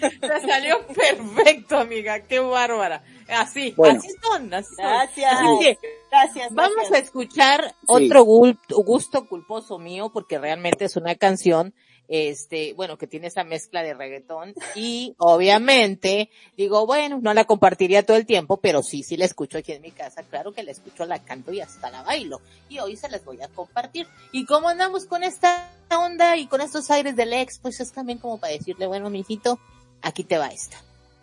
[0.20, 2.20] Te salió perfecto, amiga.
[2.20, 3.02] Qué bárbara.
[3.28, 3.98] Así, Bueno.
[3.98, 4.84] así son, así son.
[4.86, 5.32] Gracias.
[5.32, 5.78] Así que,
[6.10, 6.48] Gracias.
[6.54, 7.02] Vamos a gracias.
[7.04, 11.74] escuchar otro gul- gusto culposo mío porque realmente es una canción
[12.08, 18.04] este, bueno, que tiene esa mezcla de reggaetón y obviamente digo, bueno, no la compartiría
[18.04, 20.70] todo el tiempo, pero sí, sí la escucho aquí en mi casa, claro que la
[20.70, 24.06] escucho, la canto y hasta la bailo y hoy se las voy a compartir.
[24.32, 28.18] Y como andamos con esta onda y con estos aires del ex, pues es también
[28.18, 29.58] como para decirle, bueno, mijito,
[30.02, 30.76] aquí te va esta.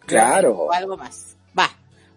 [0.06, 0.54] Claro.
[0.54, 1.36] O algo más.
[1.58, 1.70] Va.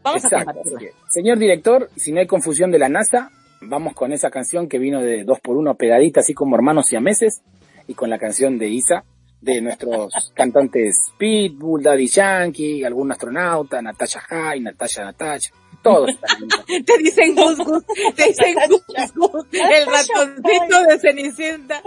[0.03, 0.91] Vamos a compartirla.
[1.11, 3.31] Señor director, si no hay confusión de la NASA,
[3.61, 7.43] vamos con esa canción que vino de dos por uno pegadita, así como hermanos siameses,
[7.87, 9.05] y con la canción de Isa,
[9.41, 15.53] de nuestros cantantes Pitbull, Daddy Yankee, algún astronauta, Natasha High, Natasha Natasha.
[15.83, 16.11] Todos.
[16.67, 17.85] te dicen gus, gus
[18.17, 21.83] te dicen gus, gus el ratoncito de Cenicienta.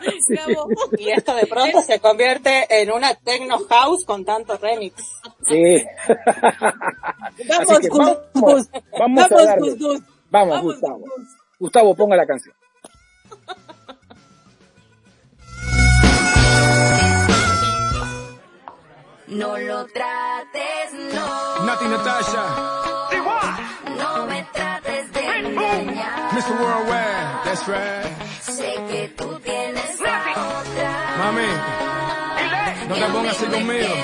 [0.00, 0.34] Sí.
[0.98, 4.94] Y esto de pronto se convierte en una techno house con tanto remix.
[5.46, 5.84] Sí.
[7.48, 9.56] vamos, vamos, vamos, vamos, a
[10.30, 11.04] vamos, Gustavo.
[11.58, 12.54] Gustavo, ponga la canción.
[19.28, 21.64] No lo trates, no.
[21.66, 22.44] Nati Natasha.
[23.96, 26.32] No me trates de engañar.
[26.32, 26.52] Mr.
[26.60, 28.06] Worldwide, that's right.
[28.42, 31.16] Sé que tú tienes otra.
[31.18, 31.46] Mami,
[32.88, 33.94] no te pongas así conmigo.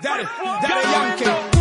[0.00, 0.24] Daddy,
[0.62, 1.51] Daddy Yankee.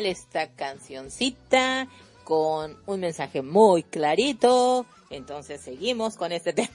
[0.00, 1.88] esta cancioncita
[2.24, 4.86] con un mensaje muy clarito.
[5.10, 6.70] Entonces seguimos con este tema.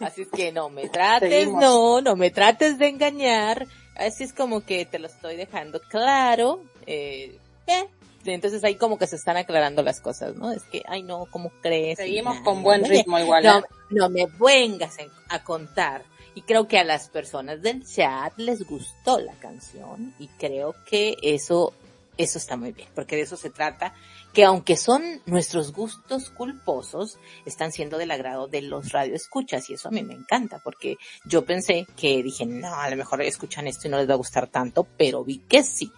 [0.00, 3.66] Así es que no me trates, no, no me trates de engañar.
[3.96, 6.62] Así es como que te lo estoy dejando claro.
[6.86, 7.86] Eh, eh.
[8.24, 10.52] Entonces ahí como que se están aclarando las cosas, ¿no?
[10.52, 11.98] Es que, ay no, ¿cómo crees?
[11.98, 13.44] Seguimos con buen ritmo igual.
[13.44, 13.64] No, ¿eh?
[13.90, 14.96] no me vengas
[15.28, 16.04] a contar
[16.42, 21.72] creo que a las personas del chat les gustó la canción y creo que eso,
[22.16, 23.94] eso está muy bien, porque de eso se trata,
[24.32, 29.88] que aunque son nuestros gustos culposos, están siendo del agrado de los radioescuchas y eso
[29.88, 33.88] a mí me encanta, porque yo pensé que dije, no, a lo mejor escuchan esto
[33.88, 35.90] y no les va a gustar tanto, pero vi que sí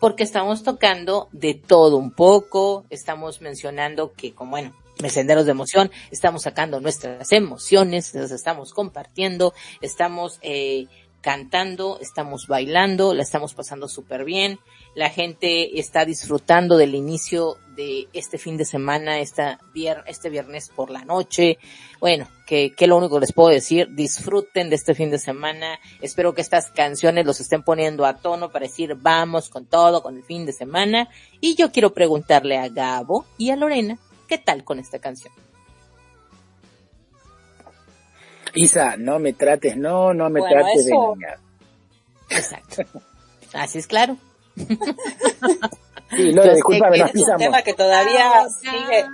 [0.00, 4.72] porque estamos tocando de todo un poco, estamos mencionando que, como bueno,
[5.08, 10.86] senderos de emoción, estamos sacando nuestras emociones, las estamos compartiendo, estamos eh,
[11.20, 14.58] cantando, estamos bailando, la estamos pasando súper bien,
[14.94, 19.60] la gente está disfrutando del inicio de este fin de semana, esta
[20.06, 21.58] este viernes por la noche.
[22.00, 25.78] Bueno, que, que lo único que les puedo decir, disfruten de este fin de semana.
[26.00, 30.16] Espero que estas canciones los estén poniendo a tono para decir vamos con todo, con
[30.16, 31.08] el fin de semana.
[31.40, 33.98] Y yo quiero preguntarle a Gabo y a Lorena,
[34.28, 35.32] ¿qué tal con esta canción?
[38.54, 41.38] Isa, no me trates, no, no me Bueno, trates de niña.
[42.30, 42.82] Exacto.
[43.52, 44.16] Así es claro.
[44.56, 49.04] Sí, sé discúlpame, que nos es un tema que todavía sigue.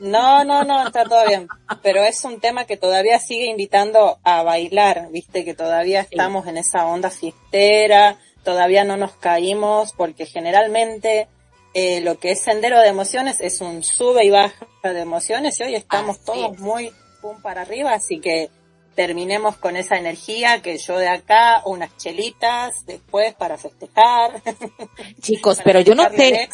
[0.00, 1.46] No, no, no, está todo bien.
[1.82, 6.56] Pero es un tema que todavía sigue invitando a bailar, viste, que todavía estamos en
[6.56, 11.28] esa onda fiestera, todavía no nos caímos, porque generalmente
[11.74, 15.64] eh, lo que es sendero de emociones es un sube y baja de emociones y
[15.64, 18.50] hoy estamos todos muy pum para arriba, así que
[18.94, 24.42] terminemos con esa energía que yo de acá, unas chelitas después para festejar.
[25.20, 26.48] Chicos, Para pero yo no sé,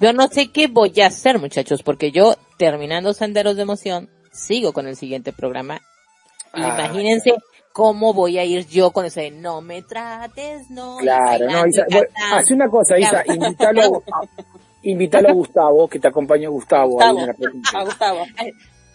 [0.00, 4.72] yo no sé qué voy a hacer, muchachos, porque yo, terminando Senderos de Emoción, sigo
[4.72, 5.80] con el siguiente programa.
[6.52, 7.34] Ah, Imagínense
[7.72, 10.96] cómo voy a ir yo con ese no me trates, no.
[10.96, 12.36] Claro, no, Isa, cantando.
[12.36, 14.20] hace una cosa, Isa, invítalo a,
[14.90, 17.02] invítalo a Gustavo, que te acompañe Gustavo.
[17.02, 17.34] ahí en la.
[17.80, 18.24] A Gustavo.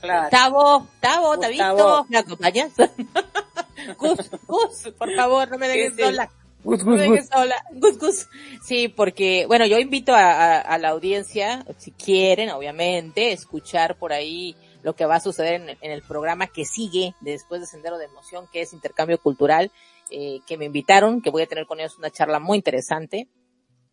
[0.02, 0.22] Claro.
[0.24, 2.06] Gustavo, Gustavo, ¿te Gustavo.
[2.10, 2.72] ¿Me acompañas?
[4.00, 6.30] Gus, Gus, por favor, no me dejes Sí, sola.
[6.64, 7.28] Gus, No me Gus, Gus.
[7.30, 7.56] sola.
[7.74, 8.28] Gus, Gus.
[8.64, 14.14] Sí, porque, bueno, yo invito a, a- a la audiencia, si quieren, obviamente, escuchar por
[14.14, 17.98] ahí lo que va a suceder en, en el programa que sigue después de Sendero
[17.98, 19.72] de Emoción, que es Intercambio Cultural,
[20.10, 23.28] eh, que me invitaron, que voy a tener con ellos una charla muy interesante.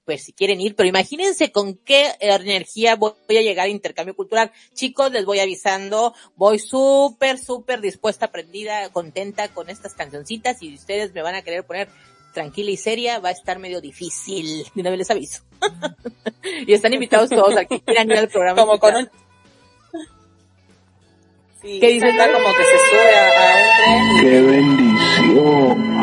[0.09, 4.51] Pues si quieren ir, pero imagínense con qué energía voy a llegar a Intercambio Cultural.
[4.73, 11.13] Chicos, les voy avisando, voy súper, súper dispuesta, aprendida, contenta con estas cancioncitas y ustedes
[11.13, 11.91] me van a querer poner
[12.33, 14.65] tranquila y seria, va a estar medio difícil.
[14.75, 15.43] De una vez les aviso.
[16.67, 18.63] y están invitados todos a que quieran ir al programa.
[18.63, 19.11] Como con un...
[21.61, 24.23] Sí, ¿Qué dices, está como que se sube a, a un tren.
[24.23, 25.99] ¡Qué bendición!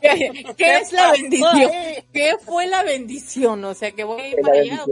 [0.00, 1.56] ¿Qué, qué es la bendición?
[1.56, 2.04] ahí?
[2.12, 3.64] ¿Qué fue la bendición?
[3.64, 4.84] O sea, que voy a ir para allá.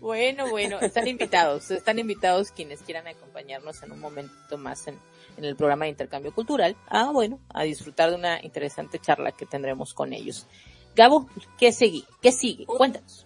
[0.00, 4.98] Bueno, bueno, están invitados, están invitados quienes quieran acompañarnos en un momento más en,
[5.36, 6.76] en el programa de intercambio cultural.
[6.88, 10.46] Ah, bueno, a disfrutar de una interesante charla que tendremos con ellos.
[10.94, 11.28] Gabo,
[11.58, 12.04] ¿qué sigue?
[12.22, 12.64] ¿Qué sigue?
[12.64, 13.25] Cuéntanos.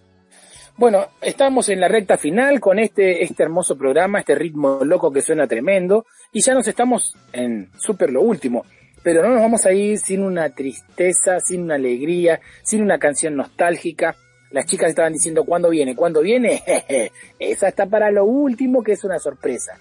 [0.81, 5.21] Bueno, estamos en la recta final con este, este hermoso programa, este ritmo loco que
[5.21, 8.65] suena tremendo, y ya nos estamos en súper lo último.
[9.03, 13.35] Pero no nos vamos a ir sin una tristeza, sin una alegría, sin una canción
[13.35, 14.15] nostálgica.
[14.49, 15.95] Las chicas estaban diciendo, ¿cuándo viene?
[15.95, 16.63] ¿Cuándo viene?
[17.37, 19.79] Esa está para lo último, que es una sorpresa.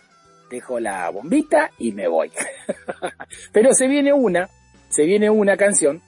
[0.51, 2.31] Dejo la bombita y me voy.
[3.53, 4.51] Pero se viene una,
[4.91, 6.03] se viene una canción.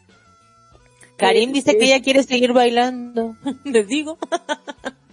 [1.23, 3.37] Karim dice que ella quiere seguir bailando.
[3.65, 4.19] Les digo.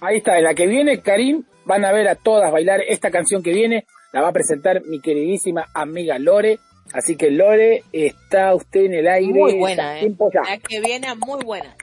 [0.02, 3.44] Ahí está, en la que viene Karim, van a ver a todas bailar esta canción
[3.44, 6.58] que viene, la va a presentar mi queridísima amiga Lore,
[6.94, 9.40] así que Lore, está usted en el aire.
[9.40, 10.12] Muy buena, eh.
[10.46, 11.76] La que viene muy buena.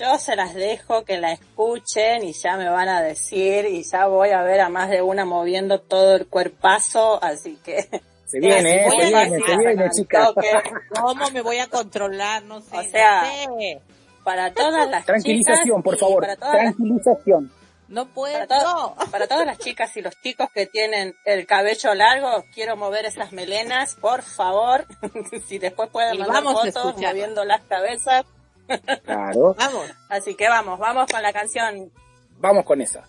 [0.00, 4.06] Yo se las dejo que la escuchen y ya me van a decir y ya
[4.06, 7.88] voy a ver a más de una moviendo todo el cuerpazo, así que...
[8.32, 10.48] Se viene, eh, se viene, se viene, toque.
[11.00, 12.42] ¿Cómo me voy a controlar?
[12.44, 12.78] No sé.
[12.78, 13.80] O sea, no sé.
[14.24, 17.52] Para todas las Tranquilización, chicas por y favor, para todas las tranquilización.
[17.88, 18.46] No puedo.
[18.48, 22.74] Para, to- para todas las chicas y los chicos que tienen el cabello largo, quiero
[22.76, 24.86] mover esas melenas, por favor.
[25.46, 28.24] si después pueden mandar vamos fotos moviendo las cabezas.
[29.04, 29.90] Claro, Vamos.
[30.08, 31.92] Así que vamos, vamos con la canción.
[32.38, 33.04] vamos con esa.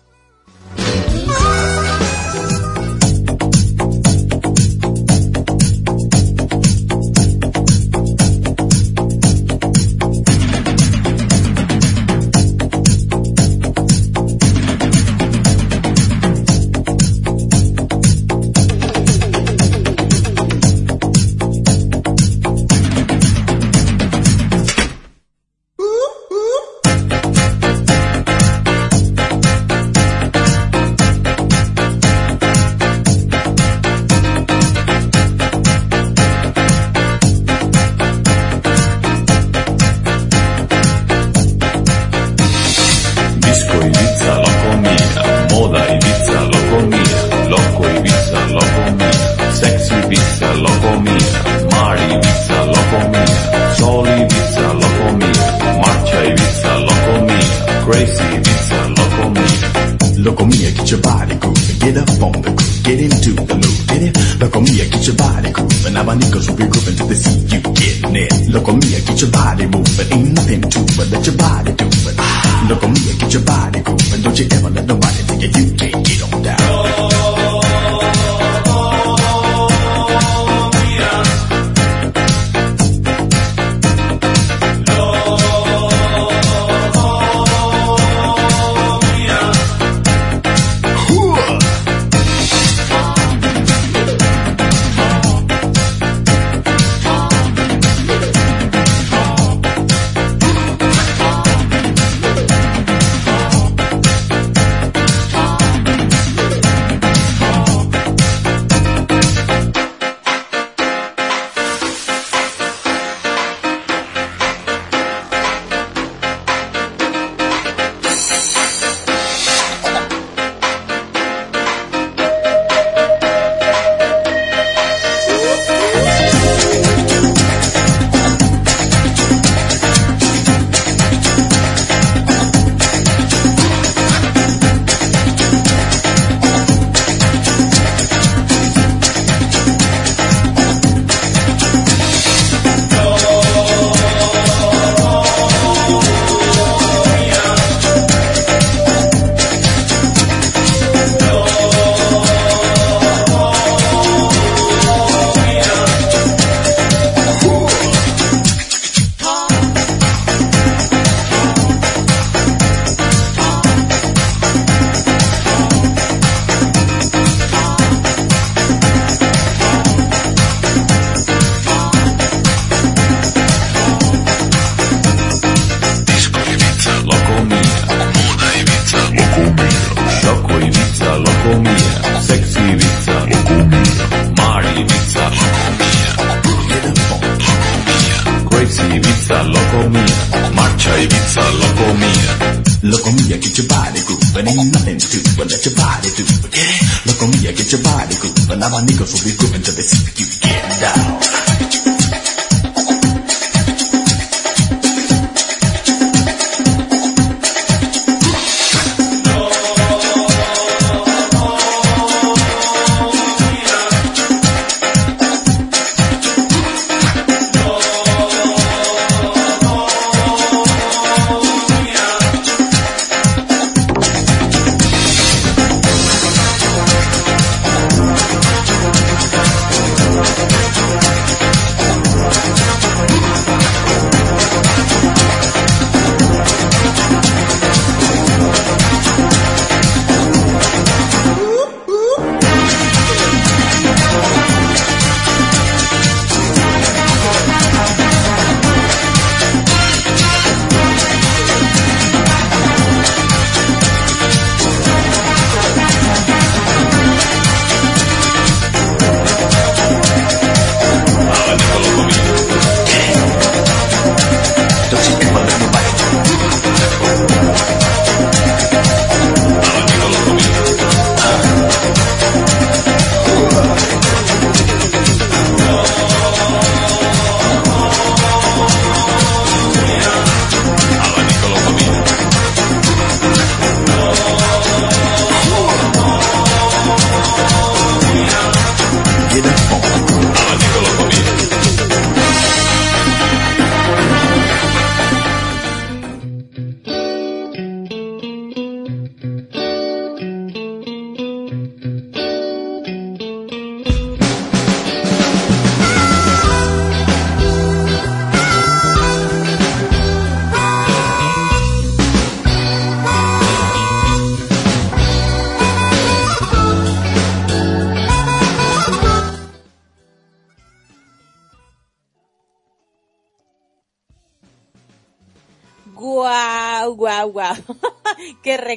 [197.74, 198.46] your body groove.
[198.46, 200.23] But now my niggas will be grooving till they see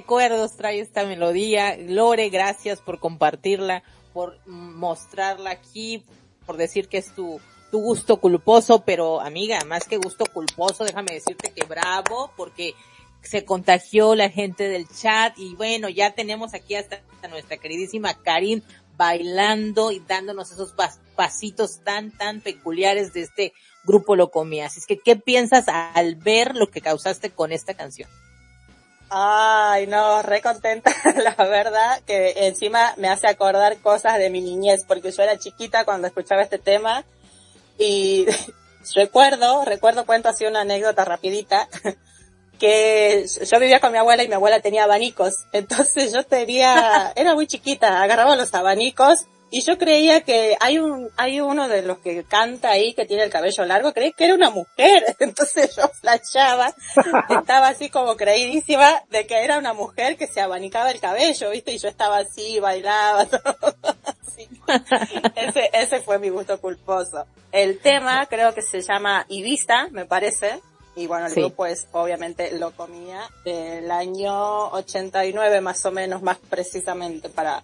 [0.07, 1.75] recuerdos trae esta melodía.
[1.77, 6.05] Lore, gracias por compartirla, por mostrarla aquí,
[6.45, 11.13] por decir que es tu, tu gusto culposo, pero amiga, más que gusto culposo, déjame
[11.13, 12.73] decirte que bravo, porque
[13.21, 18.63] se contagió la gente del chat y bueno, ya tenemos aquí hasta nuestra queridísima Karin
[18.95, 23.53] bailando y dándonos esos pas- pasitos tan, tan peculiares de este
[23.83, 24.67] grupo Locomía.
[24.67, 28.09] Así que, ¿qué piensas al ver lo que causaste con esta canción?
[29.09, 34.83] Ay, no, re contenta, la verdad, que encima me hace acordar cosas de mi niñez,
[34.85, 37.05] porque yo era chiquita cuando escuchaba este tema.
[37.77, 38.25] Y
[38.95, 41.69] recuerdo, recuerdo, cuento así una anécdota rapidita,
[42.59, 47.35] que yo vivía con mi abuela y mi abuela tenía abanicos, entonces yo tenía, era
[47.35, 51.99] muy chiquita, agarraba los abanicos y yo creía que hay un, hay uno de los
[51.99, 55.87] que canta ahí que tiene el cabello largo, creí que era una mujer, entonces yo
[56.01, 56.73] flashaba,
[57.29, 61.71] estaba así como creidísima de que era una mujer que se abanicaba el cabello, viste,
[61.73, 63.55] y yo estaba así, bailaba, todo
[64.27, 64.47] así.
[65.35, 67.25] Ese, ese fue mi gusto culposo.
[67.51, 70.59] El tema creo que se llama Ibiza, me parece,
[70.95, 71.39] y bueno, el Sí.
[71.41, 77.61] grupo es obviamente Lo Comía, del año 89 más o menos, más precisamente, para,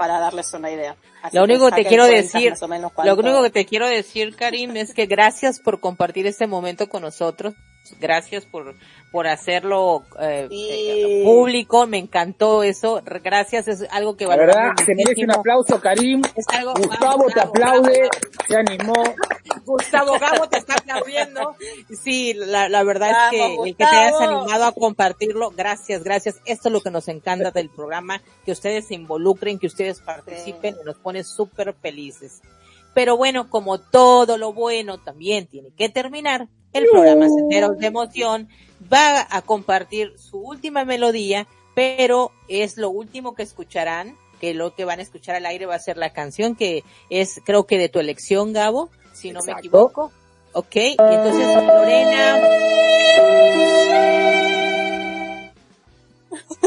[0.00, 0.96] para darles una idea.
[1.22, 2.54] Así Lo único que te quiero decir,
[3.04, 7.02] lo único que te quiero decir, Karim, es que gracias por compartir este momento con
[7.02, 7.52] nosotros.
[8.00, 8.74] Gracias por,
[9.10, 11.86] por hacerlo eh, eh, público.
[11.86, 13.02] Me encantó eso.
[13.04, 16.22] Gracias, es algo que La verdad, valoramos se merece un aplauso, Karim.
[16.36, 18.08] Es algo- Gustavo te bravo, aplaude,
[18.48, 18.92] se animó.
[19.64, 21.56] Gustavo Gabo te está aplaudiendo.
[22.02, 26.36] Sí, la, la verdad es que el que te hayas animado a compartirlo, gracias, gracias.
[26.44, 30.76] Esto es lo que nos encanta del programa, que ustedes se involucren, que ustedes participen
[30.80, 32.40] y nos pone súper felices.
[32.94, 38.48] Pero bueno, como todo lo bueno también tiene que terminar, el programa Senderos de Emoción
[38.92, 44.84] va a compartir su última melodía, pero es lo último que escucharán, que lo que
[44.84, 47.88] van a escuchar al aire va a ser la canción que es creo que de
[47.88, 50.12] tu elección, Gabo, si no me equivoco.
[50.52, 52.40] Ok, y entonces Lorena,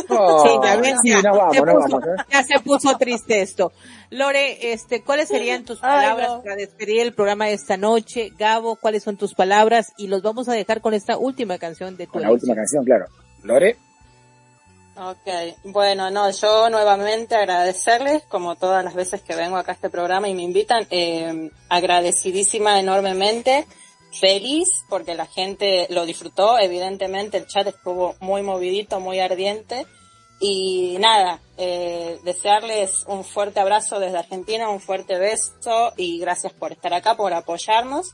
[0.10, 2.24] Oh, sí, ya ven, sí, ya, nos vamos, se nos puso- vamos, ¿eh?
[2.32, 3.72] ya se puso triste esto.
[4.10, 6.44] Lore, este, ¿cuáles serían tus Ay, palabras no.
[6.44, 8.32] para despedir el programa de esta noche?
[8.38, 9.94] Gabo, ¿cuáles son tus palabras?
[9.98, 12.84] Y los vamos a dejar con esta última canción de tu Con la última canción,
[12.84, 13.06] claro.
[13.44, 13.78] Lore,
[14.96, 15.28] Ok,
[15.64, 20.30] bueno, no, yo nuevamente agradecerles, como todas las veces que vengo acá a este programa
[20.30, 23.66] y me invitan, eh, agradecidísima enormemente,
[24.14, 29.86] feliz porque la gente lo disfrutó, evidentemente el chat estuvo muy movidito, muy ardiente
[30.40, 36.72] y nada, eh, desearles un fuerte abrazo desde Argentina, un fuerte beso y gracias por
[36.72, 38.14] estar acá, por apoyarnos.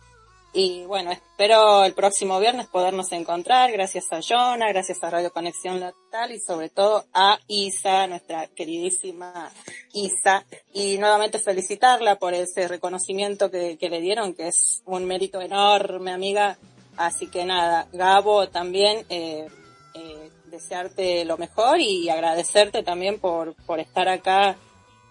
[0.51, 3.71] Y bueno, espero el próximo viernes podernos encontrar.
[3.71, 9.51] Gracias a Jonah, gracias a Radio Conexión Local y sobre todo a Isa, nuestra queridísima
[9.93, 10.45] Isa.
[10.73, 16.11] Y nuevamente felicitarla por ese reconocimiento que, que le dieron, que es un mérito enorme,
[16.11, 16.57] amiga.
[16.97, 19.47] Así que nada, Gabo también, eh,
[19.93, 24.57] eh, desearte lo mejor y agradecerte también por, por estar acá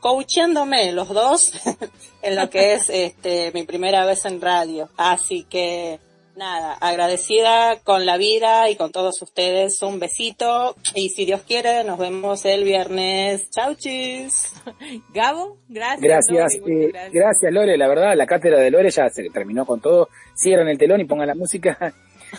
[0.01, 1.53] coachándome los dos
[2.23, 4.89] en lo que es este mi primera vez en radio.
[4.97, 6.01] Así que
[6.37, 9.83] nada, agradecida con la vida y con todos ustedes.
[9.83, 13.51] Un besito y si Dios quiere nos vemos el viernes.
[13.51, 14.53] Chau chis.
[15.15, 16.01] Gabo, gracias.
[16.01, 17.13] gracias, Lore, eh, gracias.
[17.13, 20.09] gracias Lore, la verdad, la cátedra de Lore ya se terminó con todo.
[20.35, 21.77] Cierran el telón y pongan la música.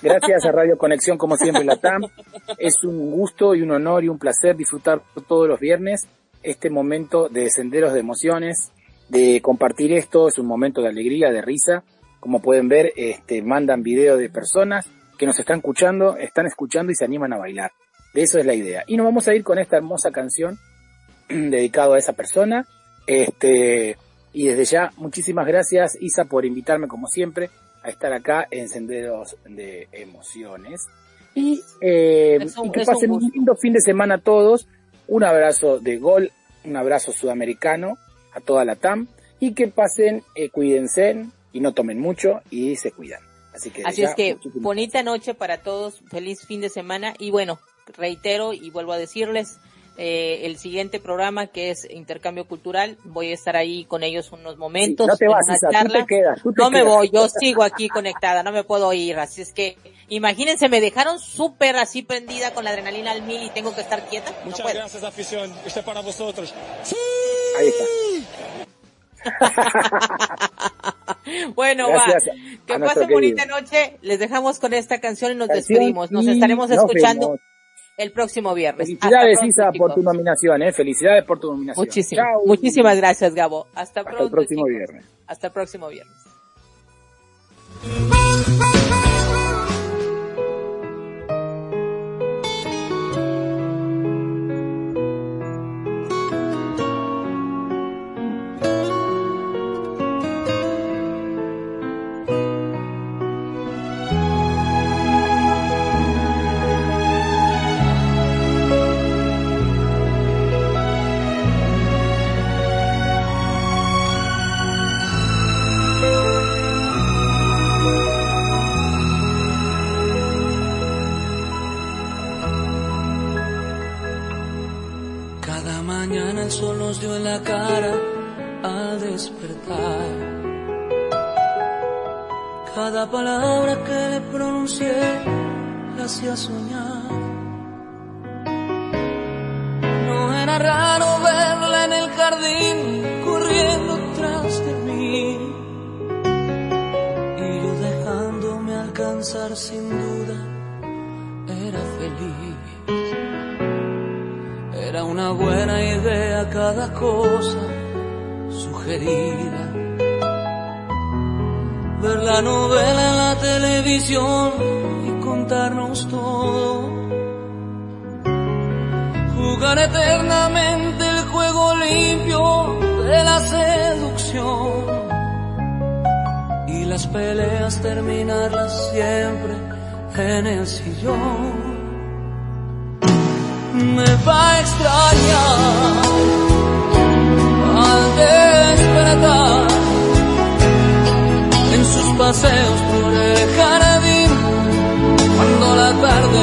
[0.03, 2.03] Gracias a Radio Conexión, como siempre, la TAM.
[2.60, 6.07] Es un gusto y un honor y un placer disfrutar todos los viernes
[6.44, 8.72] este momento de senderos de emociones,
[9.10, 11.84] de compartir esto, es un momento de alegría, de risa.
[12.20, 14.88] Como pueden ver, este, mandan videos de personas
[15.18, 17.72] que nos están escuchando, están escuchando y se animan a bailar.
[18.14, 18.84] De eso es la idea.
[18.88, 20.57] Y nos vamos a ir con esta hermosa canción
[21.30, 22.66] dedicado a esa persona.
[23.07, 23.98] Este,
[24.34, 27.49] y desde ya, muchísimas gracias, Isa, por invitarme como siempre
[27.84, 30.86] a estar acá en Senderos de Emociones.
[31.36, 33.32] Y, eh, un- y que un pasen un gusto.
[33.34, 34.68] lindo fin de semana a todos.
[35.10, 36.31] Un abrazo de gol,
[36.64, 37.98] un abrazo sudamericano
[38.34, 39.07] a toda la TAM.
[39.40, 43.22] Y que pasen, eh, cuídense y no tomen mucho y se cuidan.
[43.53, 47.31] Así que, Así ya, es que bonita noche para todos, feliz fin de semana y
[47.31, 47.60] bueno,
[47.98, 49.57] reitero y vuelvo a decirles,
[50.01, 54.57] eh, el siguiente programa que es Intercambio Cultural, voy a estar ahí con ellos unos
[54.57, 55.05] momentos.
[55.07, 55.99] no te en vas, una Isa, tú charla.
[55.99, 59.19] te quedas, tú te no me voy, yo sigo aquí conectada, no me puedo ir,
[59.19, 59.77] así es que
[60.07, 64.07] imagínense, me dejaron súper así prendida con la adrenalina al mil y tengo que estar
[64.07, 64.31] quieta.
[64.31, 64.76] No Muchas puedo.
[64.77, 65.51] gracias, afición.
[65.65, 66.53] Este es para vosotros.
[67.59, 67.84] Ahí está.
[71.55, 72.31] Bueno, Gracias va.
[72.31, 73.59] a Que pasen bonita querido.
[73.59, 73.97] noche.
[74.01, 76.11] Les dejamos con esta canción y nos Canción despedimos.
[76.11, 77.39] Nos y estaremos escuchando vemos.
[77.99, 78.88] El próximo viernes.
[78.88, 80.71] Felicidades, Hasta Isa, por tu nominación, ¿eh?
[80.71, 81.85] Felicidades por tu nominación.
[82.45, 83.67] Muchísimas, gracias, Gabo.
[83.76, 84.23] Hasta, Hasta pronto.
[84.23, 84.69] el próximo chicos.
[84.69, 85.05] viernes.
[85.27, 86.15] Hasta el próximo viernes.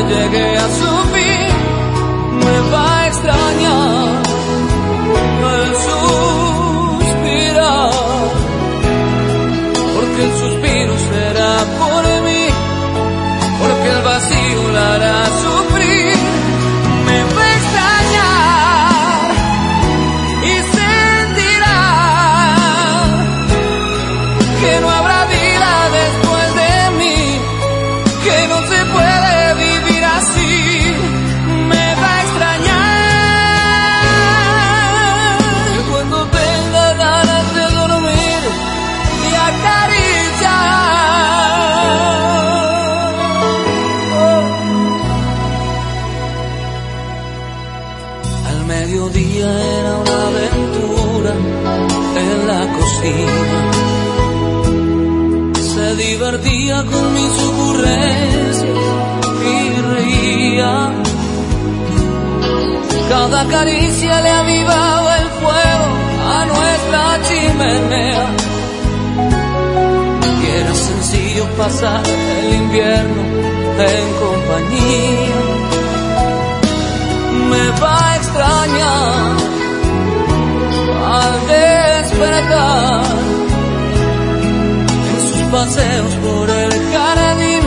[0.08, 0.45] llegué
[63.50, 65.88] Caricia le avivaba el fuego
[66.34, 68.26] a nuestra chimenea.
[70.42, 73.22] Y sencillo pasar el invierno
[73.78, 75.40] en compañía.
[77.50, 79.36] Me va a extrañar
[81.20, 83.04] al despertar
[85.10, 87.62] en sus paseos por el jardín.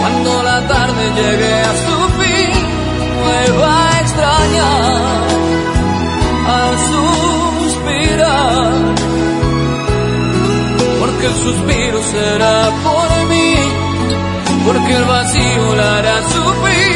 [0.00, 2.50] Cuando la tarde llegue a su fin,
[3.24, 3.58] me
[4.12, 4.70] extraña
[6.46, 6.78] al
[7.68, 8.72] suspirar,
[11.00, 13.54] porque el suspiro será por mí,
[14.66, 16.91] porque el vacío la hará sufrir.